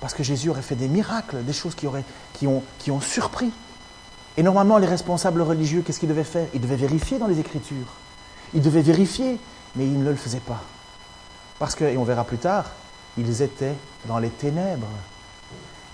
[0.00, 2.04] Parce que Jésus aurait fait des miracles, des choses qui, auraient,
[2.44, 3.50] ont, qui ont surpris.
[4.36, 6.46] Et normalement, les responsables religieux, qu'est-ce qu'ils devaient faire?
[6.52, 7.94] Ils devaient vérifier dans les Écritures.
[8.52, 9.38] Ils devaient vérifier,
[9.74, 10.62] mais ils ne le faisaient pas.
[11.58, 12.66] Parce que, et on verra plus tard,
[13.16, 13.74] ils étaient
[14.04, 14.86] dans les ténèbres.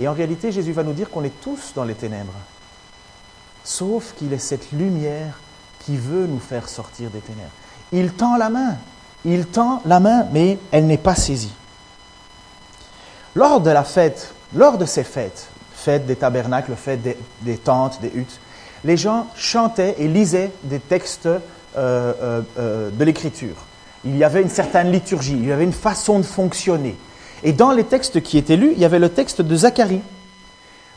[0.00, 2.34] Et en réalité, Jésus va nous dire qu'on est tous dans les ténèbres.
[3.62, 5.38] Sauf qu'il est cette lumière
[5.84, 7.50] qui veut nous faire sortir des ténèbres.
[7.92, 8.76] Il tend la main,
[9.24, 11.52] il tend la main, mais elle n'est pas saisie.
[13.34, 17.00] Lors de la fête, lors de ces fêtes, fête des tabernacles, fête
[17.40, 18.40] des, tentes, des huttes,
[18.84, 21.38] les gens chantaient et lisaient des textes euh,
[21.76, 23.56] euh, euh, de l'Écriture.
[24.04, 26.96] Il y avait une certaine liturgie, il y avait une façon de fonctionner.
[27.44, 30.02] Et dans les textes qui étaient lus, il y avait le texte de Zacharie.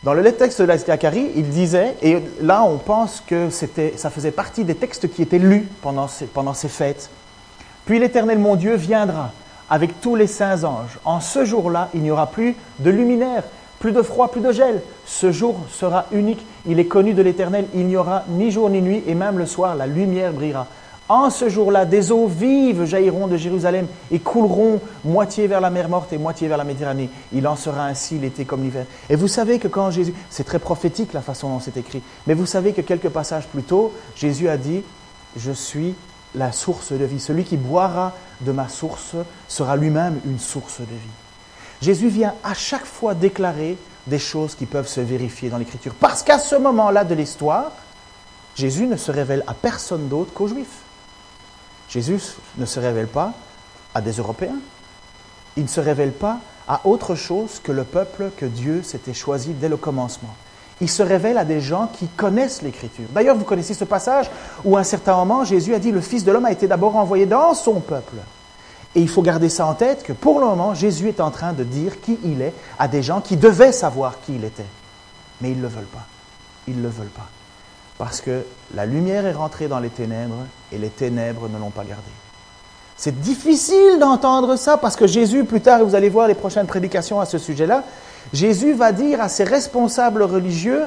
[0.06, 4.64] Dans le texte de Zacharie, il disait, et là on pense que ça faisait partie
[4.64, 7.10] des textes qui étaient lus pendant ces, pendant ces fêtes.
[7.86, 9.32] Puis l'Éternel mon Dieu viendra
[9.68, 11.00] avec tous les saints anges.
[11.06, 13.42] En ce jour-là, il n'y aura plus de luminaire,
[13.80, 14.84] plus de froid, plus de gel.
[15.08, 18.84] Ce jour sera unique, il est connu de l'Éternel, il n'y aura ni jour ni
[18.84, 20.68] nuit, et même le soir, la lumière brillera.
[21.08, 25.88] En ce jour-là, des eaux vives jailliront de Jérusalem et couleront moitié vers la mer
[25.88, 27.12] morte et moitié vers la Méditerranée.
[27.32, 28.88] Il en sera ainsi l'été comme l'hiver.
[29.08, 32.34] Et vous savez que quand Jésus, c'est très prophétique la façon dont c'est écrit, mais
[32.34, 34.82] vous savez que quelques passages plus tôt, Jésus a dit,
[35.38, 35.94] je suis
[36.34, 37.20] la source de vie.
[37.20, 39.16] Celui qui boira de ma source
[39.48, 41.16] sera lui-même une source de vie.
[41.82, 45.94] Jésus vient à chaque fois déclarer des choses qui peuvent se vérifier dans l'Écriture.
[46.00, 47.72] Parce qu'à ce moment-là de l'histoire,
[48.56, 50.85] Jésus ne se révèle à personne d'autre qu'aux Juifs.
[51.90, 52.20] Jésus
[52.58, 53.34] ne se révèle pas
[53.94, 54.58] à des Européens.
[55.58, 59.54] Il ne se révèle pas à autre chose que le peuple que Dieu s'était choisi
[59.54, 60.36] dès le commencement.
[60.82, 63.06] Il se révèle à des gens qui connaissent l'Écriture.
[63.12, 64.30] D'ailleurs, vous connaissez ce passage
[64.66, 66.98] où à un certain moment, Jésus a dit, le Fils de l'homme a été d'abord
[66.98, 68.18] envoyé dans son peuple.
[68.94, 71.54] Et il faut garder ça en tête que pour le moment, Jésus est en train
[71.54, 74.66] de dire qui il est à des gens qui devaient savoir qui il était.
[75.40, 76.06] Mais ils ne le veulent pas.
[76.68, 77.30] Ils ne le veulent pas
[77.98, 81.84] parce que la lumière est rentrée dans les ténèbres et les ténèbres ne l'ont pas
[81.84, 82.04] gardée.
[82.98, 86.68] C'est difficile d'entendre ça parce que Jésus, plus tard, et vous allez voir les prochaines
[86.68, 87.84] prédications à ce sujet-là,
[88.34, 90.84] Jésus va dire à ses responsables religieux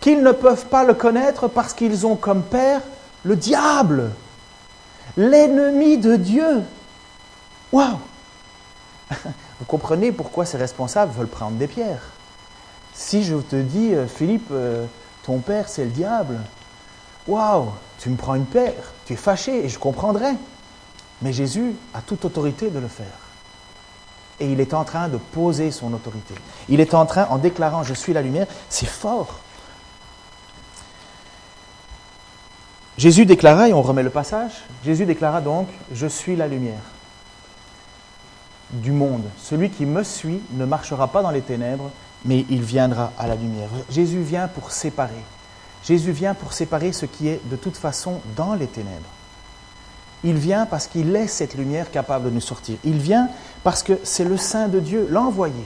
[0.00, 2.80] qu'ils ne peuvent pas le connaître parce qu'ils ont comme père
[3.24, 4.10] le diable,
[5.16, 6.62] l'ennemi de Dieu.
[7.72, 7.98] Waouh
[9.14, 12.10] Vous comprenez pourquoi ces responsables veulent prendre des pierres.
[12.94, 14.84] Si je te dis, euh, Philippe, euh,
[15.24, 16.38] ton père, c'est le diable.
[17.26, 20.32] Waouh, tu me prends une paire, tu es fâché et je comprendrai.
[21.22, 23.06] Mais Jésus a toute autorité de le faire.
[24.38, 26.34] Et il est en train de poser son autorité.
[26.68, 29.40] Il est en train, en déclarant Je suis la lumière, c'est fort.
[32.96, 34.52] Jésus déclara, et on remet le passage,
[34.84, 36.80] Jésus déclara donc Je suis la lumière
[38.72, 39.24] du monde.
[39.38, 41.90] Celui qui me suit ne marchera pas dans les ténèbres,
[42.24, 43.68] mais il viendra à la lumière.
[43.90, 45.22] Jésus vient pour séparer.
[45.82, 49.08] Jésus vient pour séparer ce qui est de toute façon dans les ténèbres.
[50.22, 52.76] Il vient parce qu'il est cette lumière capable de nous sortir.
[52.84, 53.30] Il vient
[53.64, 55.64] parce que c'est le Saint de Dieu, l'envoyé.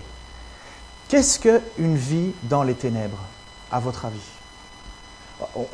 [1.08, 3.18] Qu'est-ce qu'une vie dans les ténèbres,
[3.72, 4.18] à votre avis?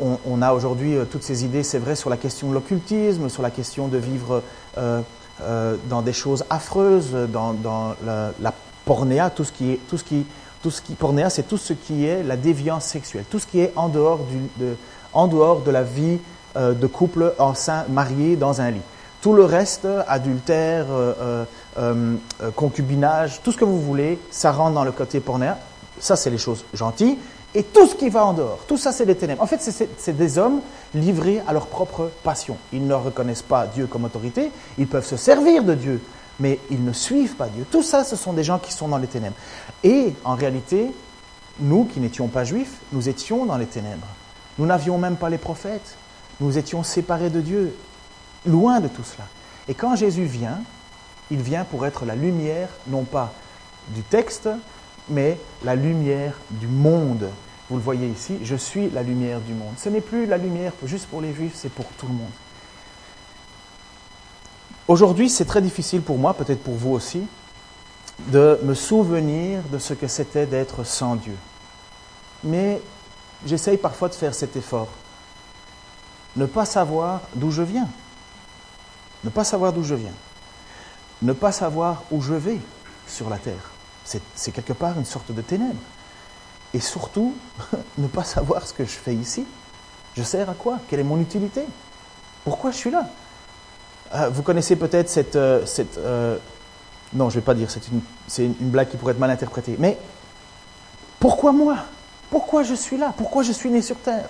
[0.00, 3.42] On, a aujourd'hui euh, toutes ces idées, c'est vrai, sur la question de l'occultisme, sur
[3.42, 4.42] la question de vivre
[4.78, 5.02] euh,
[5.42, 8.54] euh, dans des choses affreuses, dans, la, la,
[8.86, 10.26] pornéa, tout ce qui tout ce qui
[10.62, 13.60] tout ce qui, pornéa, c'est tout ce qui est la déviance sexuelle, tout ce qui
[13.60, 14.20] est en dehors,
[14.58, 14.76] de,
[15.12, 16.18] en dehors de la vie
[16.56, 18.82] euh, de couple enceint, marié dans un lit.
[19.22, 21.44] Tout le reste, adultère, euh,
[21.78, 22.16] euh,
[22.56, 25.58] concubinage, tout ce que vous voulez, ça rentre dans le côté pornéa.
[25.98, 27.18] Ça, c'est les choses gentilles.
[27.54, 29.42] Et tout ce qui va en dehors, tout ça, c'est des ténèbres.
[29.42, 30.60] En fait, c'est des hommes
[30.94, 32.56] livrés à leur propre passion.
[32.72, 36.00] Ils ne reconnaissent pas Dieu comme autorité, ils peuvent se servir de Dieu
[36.40, 37.64] mais ils ne suivent pas Dieu.
[37.70, 39.36] Tout ça, ce sont des gens qui sont dans les ténèbres.
[39.84, 40.90] Et en réalité,
[41.60, 44.06] nous qui n'étions pas juifs, nous étions dans les ténèbres.
[44.58, 45.96] Nous n'avions même pas les prophètes.
[46.40, 47.76] Nous étions séparés de Dieu,
[48.46, 49.26] loin de tout cela.
[49.68, 50.60] Et quand Jésus vient,
[51.30, 53.32] il vient pour être la lumière, non pas
[53.90, 54.48] du texte,
[55.08, 57.28] mais la lumière du monde
[57.70, 59.74] vous le voyez ici, je suis la lumière du monde.
[59.78, 62.32] Ce n'est plus la lumière juste pour les juifs, c'est pour tout le monde.
[64.90, 67.22] Aujourd'hui, c'est très difficile pour moi, peut-être pour vous aussi,
[68.26, 71.36] de me souvenir de ce que c'était d'être sans Dieu.
[72.42, 72.82] Mais
[73.46, 74.88] j'essaye parfois de faire cet effort.
[76.34, 77.86] Ne pas savoir d'où je viens.
[79.22, 80.14] Ne pas savoir d'où je viens.
[81.22, 82.58] Ne pas savoir où je vais
[83.06, 83.70] sur la terre.
[84.02, 85.78] C'est quelque part une sorte de ténèbres.
[86.74, 87.36] Et surtout,
[87.96, 89.46] ne pas savoir ce que je fais ici.
[90.16, 90.80] Je sers à quoi?
[90.88, 91.62] Quelle est mon utilité?
[92.42, 93.08] Pourquoi je suis là?
[94.12, 95.36] Vous connaissez peut-être cette...
[95.36, 96.36] Euh, cette euh,
[97.12, 99.76] non, je ne vais pas dire, c'est une, une, blague qui pourrait être mal interprétée.
[99.78, 99.98] Mais
[101.18, 101.76] pourquoi moi?
[102.30, 103.12] Pourquoi je suis là?
[103.16, 104.28] Pourquoi je suis né sur Terre?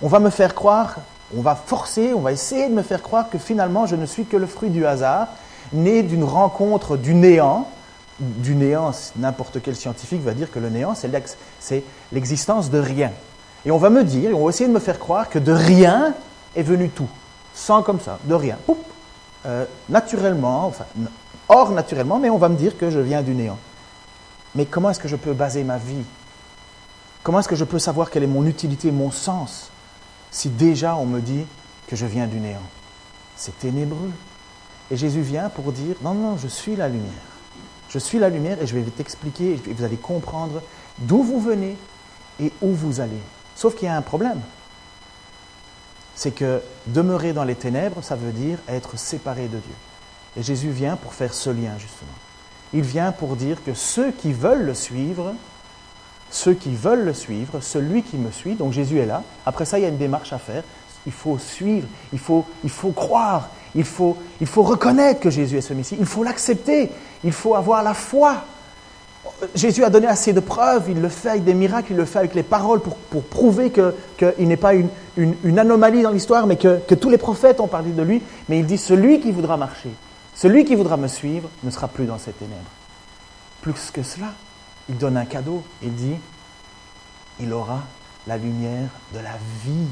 [0.00, 0.96] On va me faire croire,
[1.36, 4.24] on va forcer, on va essayer de me faire croire que finalement je ne suis
[4.24, 5.28] que le fruit du hasard,
[5.72, 7.68] né d'une rencontre du néant.
[8.18, 13.10] Du néant, n'importe quel scientifique va dire que le néant, c'est l'existence de rien.
[13.64, 16.14] Et on va me dire, on va essayer de me faire croire que de rien
[16.54, 17.08] est venu tout.
[17.54, 18.58] Sans comme ça, de rien.
[19.44, 20.84] Euh, naturellement, enfin,
[21.48, 23.58] hors naturellement, mais on va me dire que je viens du néant.
[24.54, 26.04] Mais comment est-ce que je peux baser ma vie?
[27.22, 29.70] Comment est-ce que je peux savoir quelle est mon utilité, mon sens,
[30.30, 31.44] si déjà on me dit
[31.86, 32.62] que je viens du néant?
[33.36, 34.10] C'est ténébreux.
[34.90, 37.10] Et Jésus vient pour dire, non, non, je suis la lumière.
[37.88, 40.62] Je suis la lumière et je vais t'expliquer, et vous allez comprendre
[40.98, 41.76] d'où vous venez
[42.40, 43.20] et où vous allez.
[43.56, 44.40] Sauf qu'il y a un problème
[46.14, 49.74] c'est que demeurer dans les ténèbres, ça veut dire être séparé de Dieu.
[50.36, 52.12] Et Jésus vient pour faire ce lien, justement.
[52.72, 55.34] Il vient pour dire que ceux qui veulent le suivre,
[56.30, 59.22] ceux qui veulent le suivre, celui qui me suit, donc Jésus est là.
[59.44, 60.62] Après ça, il y a une démarche à faire.
[61.04, 65.58] Il faut suivre, il faut, il faut croire, il faut, il faut reconnaître que Jésus
[65.58, 66.90] est ce Messie, il faut l'accepter,
[67.24, 68.44] il faut avoir la foi.
[69.54, 72.20] Jésus a donné assez de preuves, il le fait avec des miracles, il le fait
[72.20, 76.94] avec les paroles pour, prouver qu'il n'est pas une, anomalie dans l'histoire, mais que, que,
[76.94, 78.22] tous les prophètes ont parlé de lui.
[78.48, 79.90] Mais il dit, celui qui voudra marcher,
[80.34, 82.60] celui qui voudra me suivre, ne sera plus dans ces ténèbres.
[83.62, 84.32] Plus que cela,
[84.88, 86.16] il donne un cadeau, il dit,
[87.40, 87.82] il aura
[88.26, 89.88] la lumière de la vie.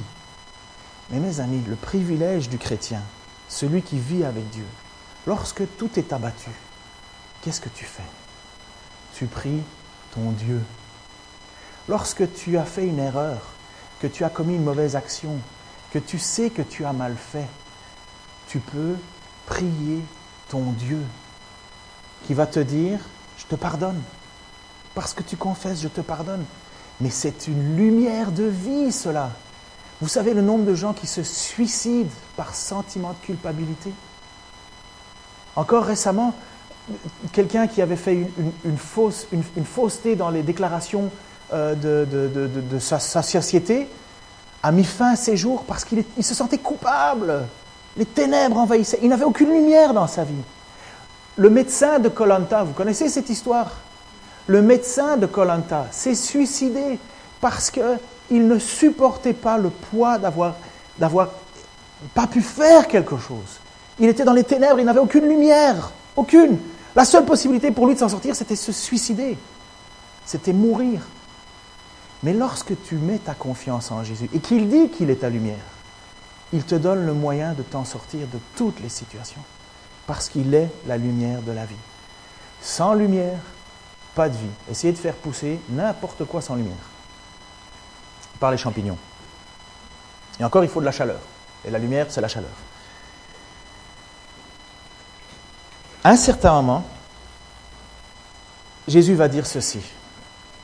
[1.10, 3.00] Mais mes amis, le privilège du chrétien,
[3.48, 4.66] celui qui vit avec Dieu,
[5.26, 6.50] lorsque tout est abattu,
[7.42, 8.02] qu'est-ce que tu fais?
[9.14, 9.62] Tu pries
[10.14, 10.60] ton Dieu.
[11.88, 13.38] Lorsque tu as fait une erreur,
[14.00, 15.38] que tu as commis une mauvaise action,
[15.92, 17.48] que tu sais que tu as mal fait,
[18.48, 18.96] tu peux
[19.46, 20.02] prier
[20.48, 21.02] ton Dieu
[22.26, 22.98] qui va te dire,
[23.38, 24.00] je te pardonne.
[24.94, 26.44] Parce que tu confesses, je te pardonne.
[27.00, 29.30] Mais c'est une lumière de vie, cela.
[30.00, 33.92] Vous savez le nombre de gens qui se suicident par sentiment de culpabilité?
[35.56, 36.34] Encore récemment,
[37.32, 38.26] quelqu'un qui avait fait
[38.64, 41.10] une, fausse, une, fausseté dans les déclarations
[41.52, 43.88] euh, de, sa, société
[44.62, 47.42] a mis fin à ses jours parce qu'il se sentait coupable.
[47.96, 48.98] Les ténèbres envahissaient.
[49.02, 50.34] Il n'avait aucune lumière dans sa vie.
[51.36, 53.70] Le médecin de Colanta, vous connaissez cette histoire?
[54.46, 56.98] Le médecin de Colanta s'est suicidé
[57.40, 60.54] parce qu'il ne supportait pas le poids d'avoir
[62.14, 63.60] pas pu faire quelque chose.
[63.98, 66.58] Il était dans les ténèbres, il n'avait aucune lumière, aucune.
[66.96, 69.38] La seule possibilité pour lui de s'en sortir, c'était se suicider.
[70.24, 71.02] C'était mourir.
[72.22, 75.56] Mais lorsque tu mets ta confiance en Jésus et qu'il dit qu'il est ta lumière,
[76.52, 79.40] il te donne le moyen de t'en sortir de toutes les situations.
[80.06, 81.76] Parce qu'il est la lumière de la vie.
[82.60, 83.38] Sans lumière,
[84.14, 84.50] pas de vie.
[84.70, 86.74] Essayez de faire pousser n'importe quoi sans lumière.
[88.40, 88.98] Par les champignons.
[90.40, 91.20] Et encore, il faut de la chaleur.
[91.64, 92.50] Et la lumière, c'est la chaleur.
[96.02, 96.84] Un certain moment,
[98.88, 99.80] Jésus va dire ceci,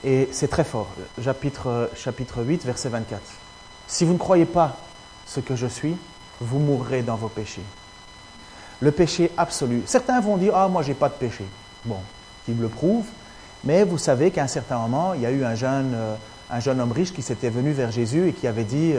[0.03, 0.89] et c'est très fort,
[1.23, 3.21] chapitre, chapitre 8, verset 24.
[3.87, 4.79] Si vous ne croyez pas
[5.27, 5.95] ce que je suis,
[6.41, 7.63] vous mourrez dans vos péchés.
[8.81, 9.83] Le péché absolu.
[9.85, 11.45] Certains vont dire, ah, moi, j'ai pas de péché.
[11.85, 12.01] Bon,
[12.49, 13.05] il me le prouve,
[13.63, 16.15] mais vous savez qu'à un certain moment, il y a eu un jeune, euh,
[16.51, 18.95] un jeune homme riche qui s'était venu vers Jésus et qui avait dit,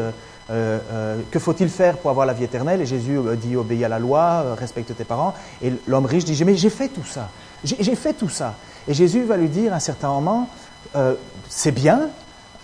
[0.50, 2.82] euh, euh, que faut-il faire pour avoir la vie éternelle?
[2.82, 5.34] Et Jésus euh, dit obéis à la loi, respecte tes parents.
[5.62, 7.30] Et l'homme riche dit mais j'ai fait tout ça,
[7.64, 8.56] j'ai fait tout ça.
[8.88, 10.50] Et Jésus va lui dire à un certain moment
[11.50, 12.10] c'est bien.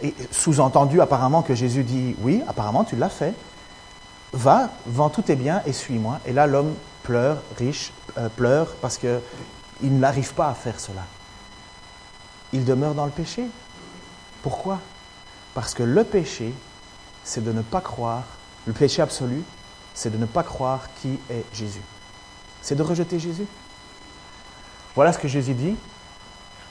[0.01, 3.33] Et sous-entendu apparemment que Jésus dit oui, apparemment tu l'as fait.
[4.31, 6.19] Va, vends tous tes biens et suis-moi.
[6.25, 7.91] Et là l'homme pleure, riche,
[8.37, 11.03] pleure parce qu'il n'arrive pas à faire cela.
[12.53, 13.43] Il demeure dans le péché.
[14.41, 14.79] Pourquoi?
[15.53, 16.53] Parce que le péché
[17.23, 18.23] c'est de ne pas croire,
[18.65, 19.43] le péché absolu,
[19.93, 21.81] c'est de ne pas croire qui est Jésus.
[22.61, 23.45] C'est de rejeter Jésus.
[24.95, 25.75] Voilà ce que Jésus dit.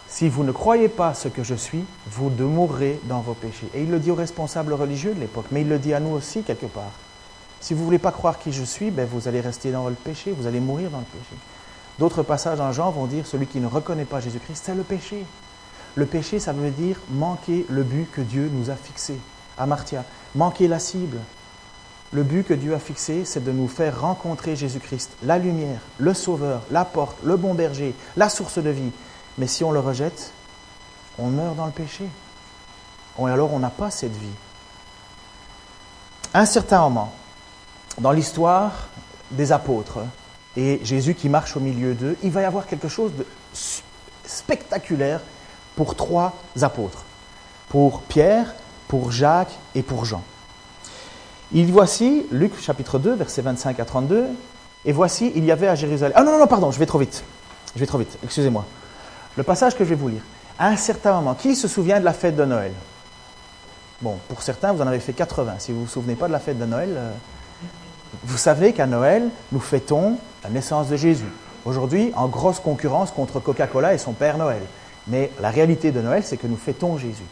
[0.09, 3.69] si vous ne croyez pas ce que je suis, vous demeurerez dans vos péchés.
[3.75, 6.11] Et il le dit aux responsables religieux de l'époque, mais il le dit à nous
[6.15, 6.93] aussi quelque part.
[7.61, 9.95] Si vous ne voulez pas croire qui je suis, ben vous allez rester dans le
[9.95, 11.37] péché, vous allez mourir dans le péché.
[11.99, 15.25] D'autres passages en Jean vont dire celui qui ne reconnaît pas Jésus-Christ, c'est le péché.
[15.95, 19.17] Le péché, ça veut dire manquer le but que Dieu nous a fixé.
[19.63, 21.19] Amartya, manquer la cible.
[22.13, 26.13] Le but que Dieu a fixé, c'est de nous faire rencontrer Jésus-Christ, la lumière, le
[26.13, 28.93] sauveur, la porte, le bon berger, la source de vie.
[29.39, 30.33] Mais si on le rejette,
[31.19, 32.05] on meurt dans le péché.
[33.19, 34.37] Et alors on n'a pas cette vie.
[36.35, 37.13] À un certain moment,
[37.99, 38.89] dans l'histoire
[39.31, 40.01] des apôtres
[40.57, 43.27] et Jésus qui marche au milieu d'eux, il va y avoir quelque chose de
[44.25, 45.21] spectaculaire
[45.77, 47.05] pour trois apôtres,
[47.69, 48.55] pour Pierre,
[48.93, 50.23] pour Jacques et pour Jean.
[51.51, 54.27] Il voici, Luc chapitre 2, versets 25 à 32,
[54.85, 56.13] et voici, il y avait à Jérusalem.
[56.15, 57.25] Ah non, non, non, pardon, je vais trop vite.
[57.75, 58.67] Je vais trop vite, excusez-moi.
[59.39, 60.21] Le passage que je vais vous lire.
[60.59, 62.73] À un certain moment, qui se souvient de la fête de Noël?
[64.03, 65.55] Bon, pour certains, vous en avez fait 80.
[65.61, 67.13] Si vous ne vous souvenez pas de la fête de Noël, euh,
[68.25, 71.33] vous savez qu'à Noël, nous fêtons la naissance de Jésus.
[71.65, 74.61] Aujourd'hui, en grosse concurrence contre Coca-Cola et son Père Noël.
[75.07, 77.25] Mais la réalité de Noël, c'est que nous fêtons Jésus.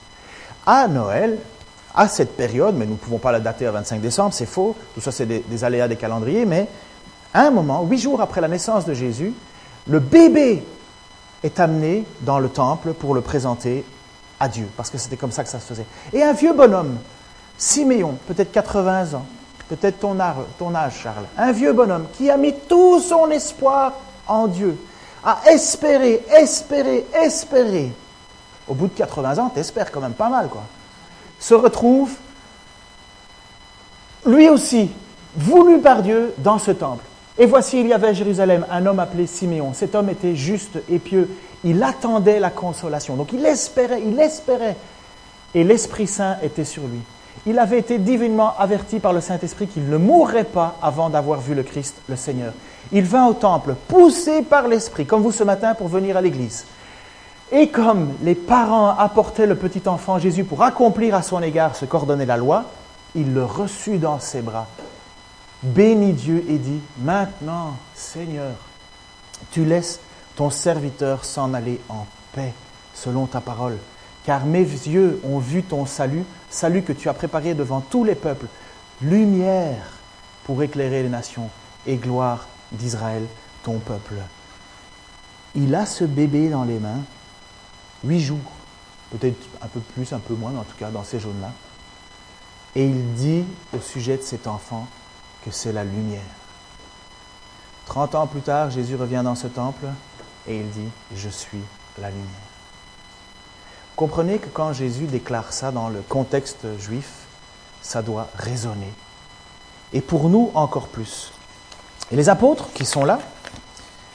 [0.73, 1.37] À Noël,
[1.97, 4.77] à cette période, mais nous ne pouvons pas la dater à 25 décembre, c'est faux,
[4.95, 6.69] tout ça c'est des, aléas des calendriers, mais
[7.35, 9.35] à un moment, huit jours après la naissance de Jésus,
[9.89, 10.63] le bébé
[11.43, 13.85] est amené dans le temple pour le présenter
[14.39, 15.87] à Dieu, parce que c'était comme ça que ça se faisait.
[16.13, 16.99] Et un vieux bonhomme,
[17.59, 19.27] Siméon, peut-être 80 ans,
[19.69, 20.17] peut-être ton,
[20.57, 23.95] ton âge, Charles, un vieux bonhomme qui a mis tout son espoir
[24.29, 24.79] en Dieu,
[25.25, 27.91] a espéré, espéré, espéré.
[28.71, 30.63] Au bout de 80 ans, t'espères quand même pas mal, quoi.
[31.41, 32.13] Se retrouve,
[34.25, 34.91] lui aussi,
[35.37, 37.05] voulu par Dieu, dans ce temple.
[37.37, 39.73] Et voici, il y avait à Jérusalem un homme appelé Siméon.
[39.75, 41.29] Cet homme était juste et pieux.
[41.65, 43.17] Il attendait la consolation.
[43.17, 44.77] Donc il espérait, il espérait.
[45.55, 47.01] Et l'Esprit Saint était sur lui.
[47.47, 51.55] Il avait été divinement averti par le Saint-Esprit qu'il ne mourrait pas avant d'avoir vu
[51.55, 52.53] le Christ, le Seigneur.
[52.93, 56.67] Il vint au temple, poussé par l'Esprit, comme vous ce matin pour venir à l'église.
[57.53, 61.85] Et comme les parents apportaient le petit enfant Jésus pour accomplir à son égard ce
[61.85, 62.67] qu'ordonnait la loi,
[63.17, 64.69] il le reçut dans ses bras,
[65.63, 68.53] bénit Dieu et dit, Maintenant, Seigneur,
[69.51, 70.01] tu laisses
[70.37, 72.55] ton serviteur s'en aller en paix
[72.95, 73.79] selon ta parole,
[74.25, 78.15] car mes yeux ont vu ton salut, salut que tu as préparé devant tous les
[78.15, 78.47] peuples,
[79.03, 79.91] lumière
[80.45, 81.51] pour éclairer les nations
[81.87, 83.25] et gloire d'Israël,
[83.65, 84.15] ton peuple.
[85.57, 87.03] Il a ce bébé dans les mains,
[88.05, 88.39] huit jours,
[89.11, 91.53] peut-être un peu plus, un peu moins, mais en tout cas dans ces jaunes-là.
[92.77, 93.45] Et il dit
[93.77, 94.87] au sujet de cet enfant
[95.45, 96.21] que c'est la lumière.
[97.87, 99.87] Trente ans plus tard, Jésus revient dans ce temple
[100.47, 101.61] et il dit, je suis
[102.01, 102.27] la lumière.
[103.97, 107.27] Comprenez que quand Jésus déclare ça dans le contexte juif,
[107.83, 108.93] ça doit résonner.
[109.93, 111.33] Et pour nous encore plus.
[112.13, 113.19] Et les apôtres qui sont là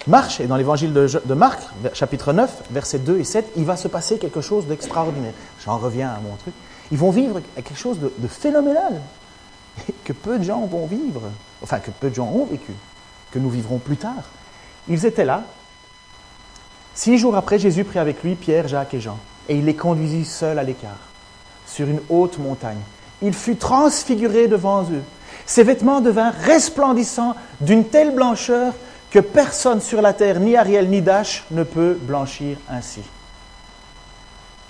[0.08, 1.62] marchent, et dans l'évangile de, Marc,
[1.94, 5.34] chapitre 9, versets 2 et 7, il va se passer quelque chose d'extraordinaire.
[5.66, 6.54] J'en reviens à mon truc.
[6.92, 9.02] Ils vont vivre quelque chose de, de phénoménal,
[10.04, 11.22] que peu de gens vont vivre,
[11.64, 12.74] enfin que peu de gens ont vécu,
[13.32, 14.24] que nous vivrons plus tard.
[14.88, 15.44] Ils étaient là.
[16.94, 19.18] Six jours après, Jésus prit avec lui Pierre, Jacques et Jean,
[19.50, 21.00] et il les conduisit seuls à l'écart,
[21.68, 22.80] sur une haute montagne.
[23.22, 25.02] Il fut transfiguré devant eux.
[25.46, 28.74] Ses vêtements devinrent resplendissants d'une telle blancheur
[29.16, 33.00] que personne sur la terre, ni Ariel ni Dash, ne peut blanchir ainsi.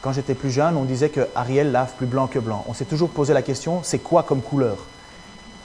[0.03, 2.63] Quand j'étais plus jeune, on disait que Ariel lave plus blanc que blanc.
[2.67, 4.77] On s'est toujours posé la question, c'est quoi comme couleur?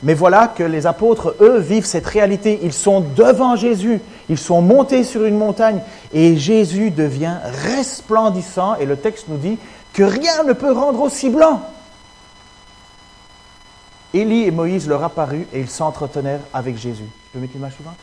[0.03, 2.59] Mais voilà que les apôtres, eux, vivent cette réalité.
[2.63, 5.83] Ils sont devant Jésus, ils sont montés sur une montagne,
[6.15, 9.59] et Jésus devient resplendissant, et le texte nous dit
[9.93, 11.61] que rien ne peut rendre aussi blanc.
[14.15, 17.05] Élie et Moïse leur apparurent et ils s'entretenèrent avec Jésus.
[17.05, 17.97] Tu peux mettre l'image suivante?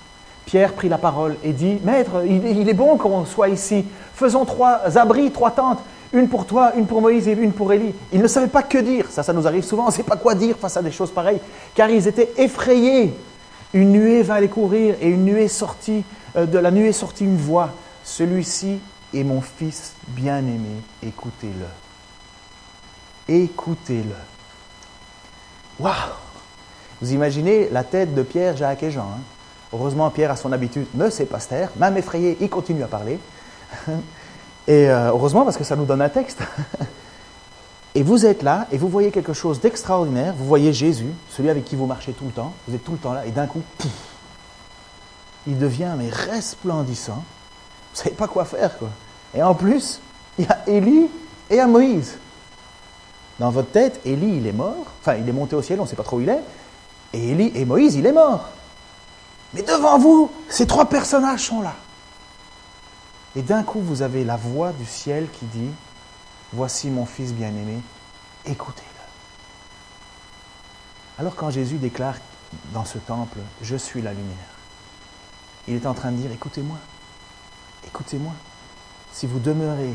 [0.47, 3.85] Pierre prit la parole et dit, Maître, il est bon qu'on soit ici.
[4.15, 5.79] Faisons trois abris, trois tentes,
[6.13, 7.93] une pour toi, une pour Moïse et une pour Élie.
[8.13, 9.07] Ils ne savaient pas que dire.
[9.09, 9.83] Ça, ça nous arrive souvent.
[9.83, 11.41] On ne sait pas quoi dire face à des choses pareilles.
[11.75, 13.13] Car ils étaient effrayés.
[13.73, 16.05] Une nuée vint les courir et une nuée sortit,
[16.37, 17.71] euh, de la nuée sortit une voix.
[18.05, 18.79] Celui-ci
[19.13, 20.81] est mon fils bien-aimé.
[21.05, 21.67] Écoutez-le.
[23.27, 24.15] Écoutez-le.
[25.77, 25.93] Waouh
[27.01, 29.09] Vous imaginez la tête de Pierre, Jacques et Jean.
[29.13, 29.19] Hein?
[29.73, 31.69] Heureusement, Pierre, a son habitude, ne sait pas se taire.
[31.77, 33.19] Même effrayé, il continue à parler.
[34.67, 36.39] Et euh, heureusement, parce que ça nous donne un texte.
[37.95, 40.33] et vous êtes là, et vous voyez quelque chose d'extraordinaire.
[40.37, 42.53] Vous voyez Jésus, celui avec qui vous marchez tout le temps.
[42.67, 43.61] Vous êtes tout le temps là, et d'un coup,
[45.47, 47.23] il devient mais resplendissant.
[47.93, 48.89] Vous savez pas quoi faire, quoi.
[49.33, 50.01] Et en plus,
[50.67, 51.09] Élie
[51.49, 52.17] et à Moïse.
[53.39, 54.85] Dans votre tête, Élie, il est mort.
[54.99, 56.41] Enfin, il est monté au ciel, on ne sait pas trop où il est.
[57.13, 58.49] Et Élie et Moïse, il est mort.
[59.53, 61.75] Mais devant vous, ces trois personnages sont là.
[63.35, 65.71] Et d'un coup, vous avez la voix du ciel qui dit,
[66.53, 67.79] Voici mon fils bien-aimé,
[68.45, 68.87] écoutez-le.
[71.19, 72.15] Alors quand Jésus déclare
[72.73, 74.55] dans ce temple, Je suis la lumière,
[75.67, 76.77] il est en train de dire, Écoutez-moi,
[77.85, 78.33] écoutez-moi.
[79.11, 79.93] Si vous demeurez,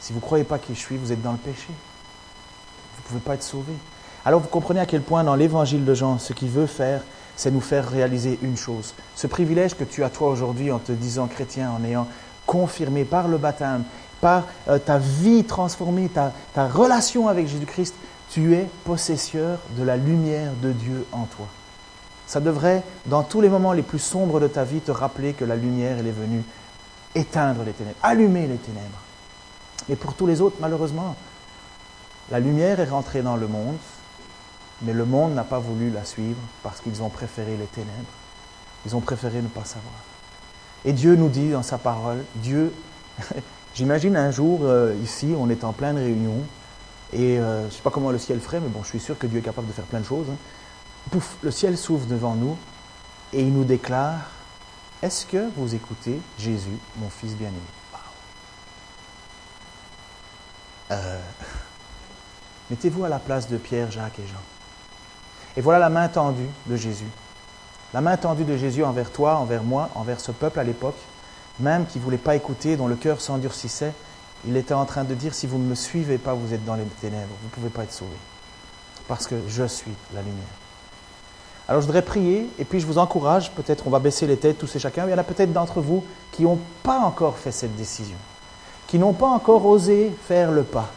[0.00, 1.68] si vous ne croyez pas qui je suis, vous êtes dans le péché.
[1.68, 3.72] Vous ne pouvez pas être sauvé.
[4.24, 7.02] Alors vous comprenez à quel point dans l'évangile de Jean, ce qu'il veut faire,
[7.40, 8.92] c'est nous faire réaliser une chose.
[9.16, 12.06] Ce privilège que tu as toi aujourd'hui en te disant chrétien, en ayant
[12.44, 13.84] confirmé par le baptême,
[14.20, 17.94] par euh, ta vie transformée, ta, ta relation avec Jésus-Christ,
[18.28, 21.46] tu es possesseur de la lumière de Dieu en toi.
[22.26, 25.46] Ça devrait, dans tous les moments les plus sombres de ta vie, te rappeler que
[25.46, 26.44] la lumière, elle est venue
[27.14, 29.00] éteindre les ténèbres, allumer les ténèbres.
[29.88, 31.16] Et pour tous les autres, malheureusement,
[32.30, 33.78] la lumière est rentrée dans le monde,
[34.82, 37.90] mais le monde n'a pas voulu la suivre parce qu'ils ont préféré les ténèbres.
[38.86, 39.94] Ils ont préféré ne pas savoir.
[40.84, 42.72] Et Dieu nous dit dans sa parole, Dieu,
[43.74, 46.38] j'imagine un jour euh, ici, on est en pleine réunion,
[47.12, 49.18] et euh, je ne sais pas comment le ciel ferait, mais bon, je suis sûr
[49.18, 50.26] que Dieu est capable de faire plein de choses.
[50.30, 50.36] Hein.
[51.10, 52.56] Pouf, le ciel s'ouvre devant nous,
[53.32, 54.30] et il nous déclare,
[55.02, 57.58] est-ce que vous écoutez Jésus, mon fils bien-aimé?
[60.90, 61.20] Euh,
[62.70, 64.42] Mettez-vous à la place de Pierre, Jacques et Jean.
[65.56, 67.08] Et voilà la main tendue de Jésus.
[67.92, 70.98] La main tendue de Jésus envers toi, envers moi, envers ce peuple à l'époque,
[71.58, 73.92] même qui ne voulait pas écouter, dont le cœur s'endurcissait.
[74.46, 76.76] Il était en train de dire, si vous ne me suivez pas, vous êtes dans
[76.76, 78.16] les ténèbres, vous ne pouvez pas être sauvé.
[79.08, 80.44] Parce que je suis la lumière.
[81.68, 84.58] Alors je voudrais prier, et puis je vous encourage, peut-être on va baisser les têtes
[84.58, 87.52] tous et chacun, il y en a peut-être d'entre vous qui n'ont pas encore fait
[87.52, 88.16] cette décision,
[88.88, 90.88] qui n'ont pas encore osé faire le pas.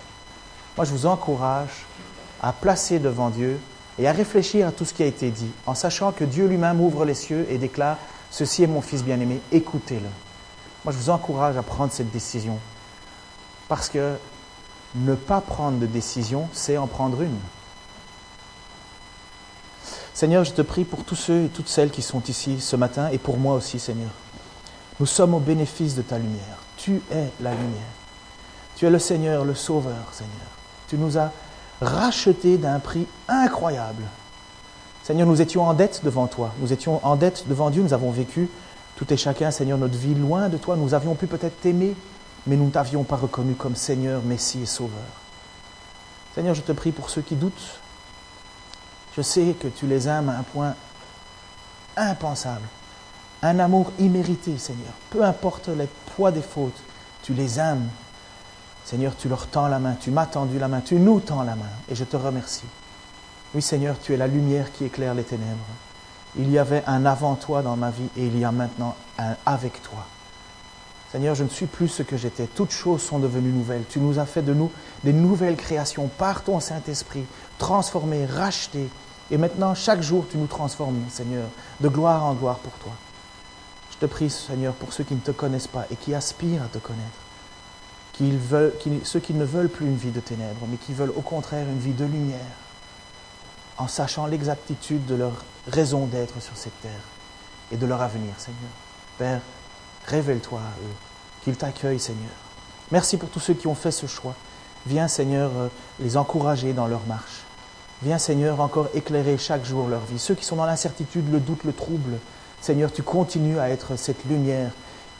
[0.75, 1.85] Moi je vous encourage
[2.41, 3.59] à placer devant Dieu
[3.99, 6.81] et à réfléchir à tout ce qui a été dit, en sachant que Dieu lui-même
[6.81, 7.97] ouvre les cieux et déclare,
[8.33, 10.09] Ceci est mon Fils bien-aimé, écoutez-le.
[10.83, 12.57] Moi, je vous encourage à prendre cette décision,
[13.67, 14.15] parce que
[14.95, 17.37] ne pas prendre de décision, c'est en prendre une.
[20.15, 23.09] Seigneur, je te prie pour tous ceux et toutes celles qui sont ici ce matin,
[23.11, 24.09] et pour moi aussi, Seigneur.
[24.99, 26.57] Nous sommes au bénéfice de ta lumière.
[26.75, 27.93] Tu es la lumière.
[28.75, 30.33] Tu es le Seigneur, le Sauveur, Seigneur.
[30.87, 31.31] Tu nous as
[31.83, 34.03] racheté d'un prix incroyable.
[35.03, 38.11] Seigneur, nous étions en dette devant toi, nous étions en dette devant Dieu, nous avons
[38.11, 38.49] vécu
[38.95, 41.95] tout et chacun, Seigneur, notre vie loin de toi, nous avions pu peut-être t'aimer,
[42.45, 44.99] mais nous ne t'avions pas reconnu comme Seigneur, Messie et Sauveur.
[46.35, 47.79] Seigneur, je te prie pour ceux qui doutent.
[49.15, 50.75] Je sais que tu les aimes à un point
[51.97, 52.67] impensable,
[53.41, 54.93] un amour immérité, Seigneur.
[55.09, 56.81] Peu importe les poids des fautes,
[57.23, 57.87] tu les aimes
[58.85, 61.55] Seigneur, tu leur tends la main, tu m'as tendu la main, tu nous tends la
[61.55, 62.65] main, et je te remercie.
[63.55, 65.65] Oui, Seigneur, tu es la lumière qui éclaire les ténèbres.
[66.37, 69.35] Il y avait un avant toi dans ma vie, et il y a maintenant un
[69.45, 70.05] avec toi.
[71.11, 72.47] Seigneur, je ne suis plus ce que j'étais.
[72.47, 73.83] Toutes choses sont devenues nouvelles.
[73.87, 74.71] Tu nous as fait de nous
[75.03, 77.23] des nouvelles créations par ton Saint-Esprit,
[77.59, 78.89] transformées, rachetées.
[79.29, 81.45] Et maintenant, chaque jour, tu nous transformes, Seigneur,
[81.79, 82.93] de gloire en gloire pour toi.
[83.91, 86.67] Je te prie, Seigneur, pour ceux qui ne te connaissent pas et qui aspirent à
[86.67, 87.22] te connaître
[88.17, 91.79] ceux qui ne veulent plus une vie de ténèbres, mais qui veulent au contraire une
[91.79, 92.39] vie de lumière,
[93.77, 96.91] en sachant l'exactitude de leur raison d'être sur cette terre
[97.71, 98.59] et de leur avenir, Seigneur.
[99.17, 99.41] Père,
[100.05, 100.95] révèle-toi à eux,
[101.43, 102.31] qu'ils t'accueillent, Seigneur.
[102.91, 104.35] Merci pour tous ceux qui ont fait ce choix.
[104.85, 105.67] Viens, Seigneur, euh,
[105.99, 107.43] les encourager dans leur marche.
[108.03, 110.19] Viens, Seigneur, encore éclairer chaque jour leur vie.
[110.19, 112.19] Ceux qui sont dans l'incertitude, le doute, le trouble,
[112.61, 114.71] Seigneur, tu continues à être cette lumière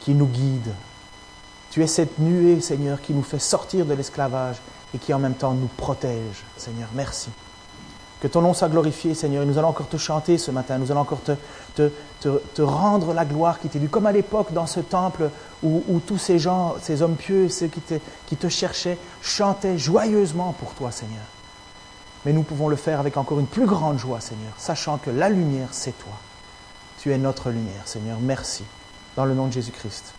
[0.02, 0.74] qui nous guide,
[1.74, 4.58] tu es cette nuée, Seigneur, qui nous fait sortir de l'esclavage
[4.94, 6.44] et qui en même temps nous protège.
[6.56, 7.32] Seigneur, merci.
[8.22, 9.44] Que ton nom soit glorifié, Seigneur.
[9.44, 10.78] nous allons encore te chanter ce matin.
[10.78, 13.90] Nous allons encore te, rendre la gloire qui t'est due.
[13.90, 15.32] Comme à l'époque dans ce temple
[15.64, 17.72] où, tous ces gens, ces hommes pieux, ceux
[18.28, 21.26] qui te cherchaient, chantaient joyeusement pour toi, Seigneur.
[22.24, 25.28] Mais nous pouvons le faire avec encore une plus grande joie, Seigneur, sachant que la
[25.28, 26.14] lumière, c'est toi.
[27.00, 28.20] Tu es notre lumière, Seigneur.
[28.22, 28.64] Merci.
[29.16, 30.14] Dans le nom de Jésus-Christ.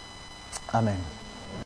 [0.72, 0.98] Amen.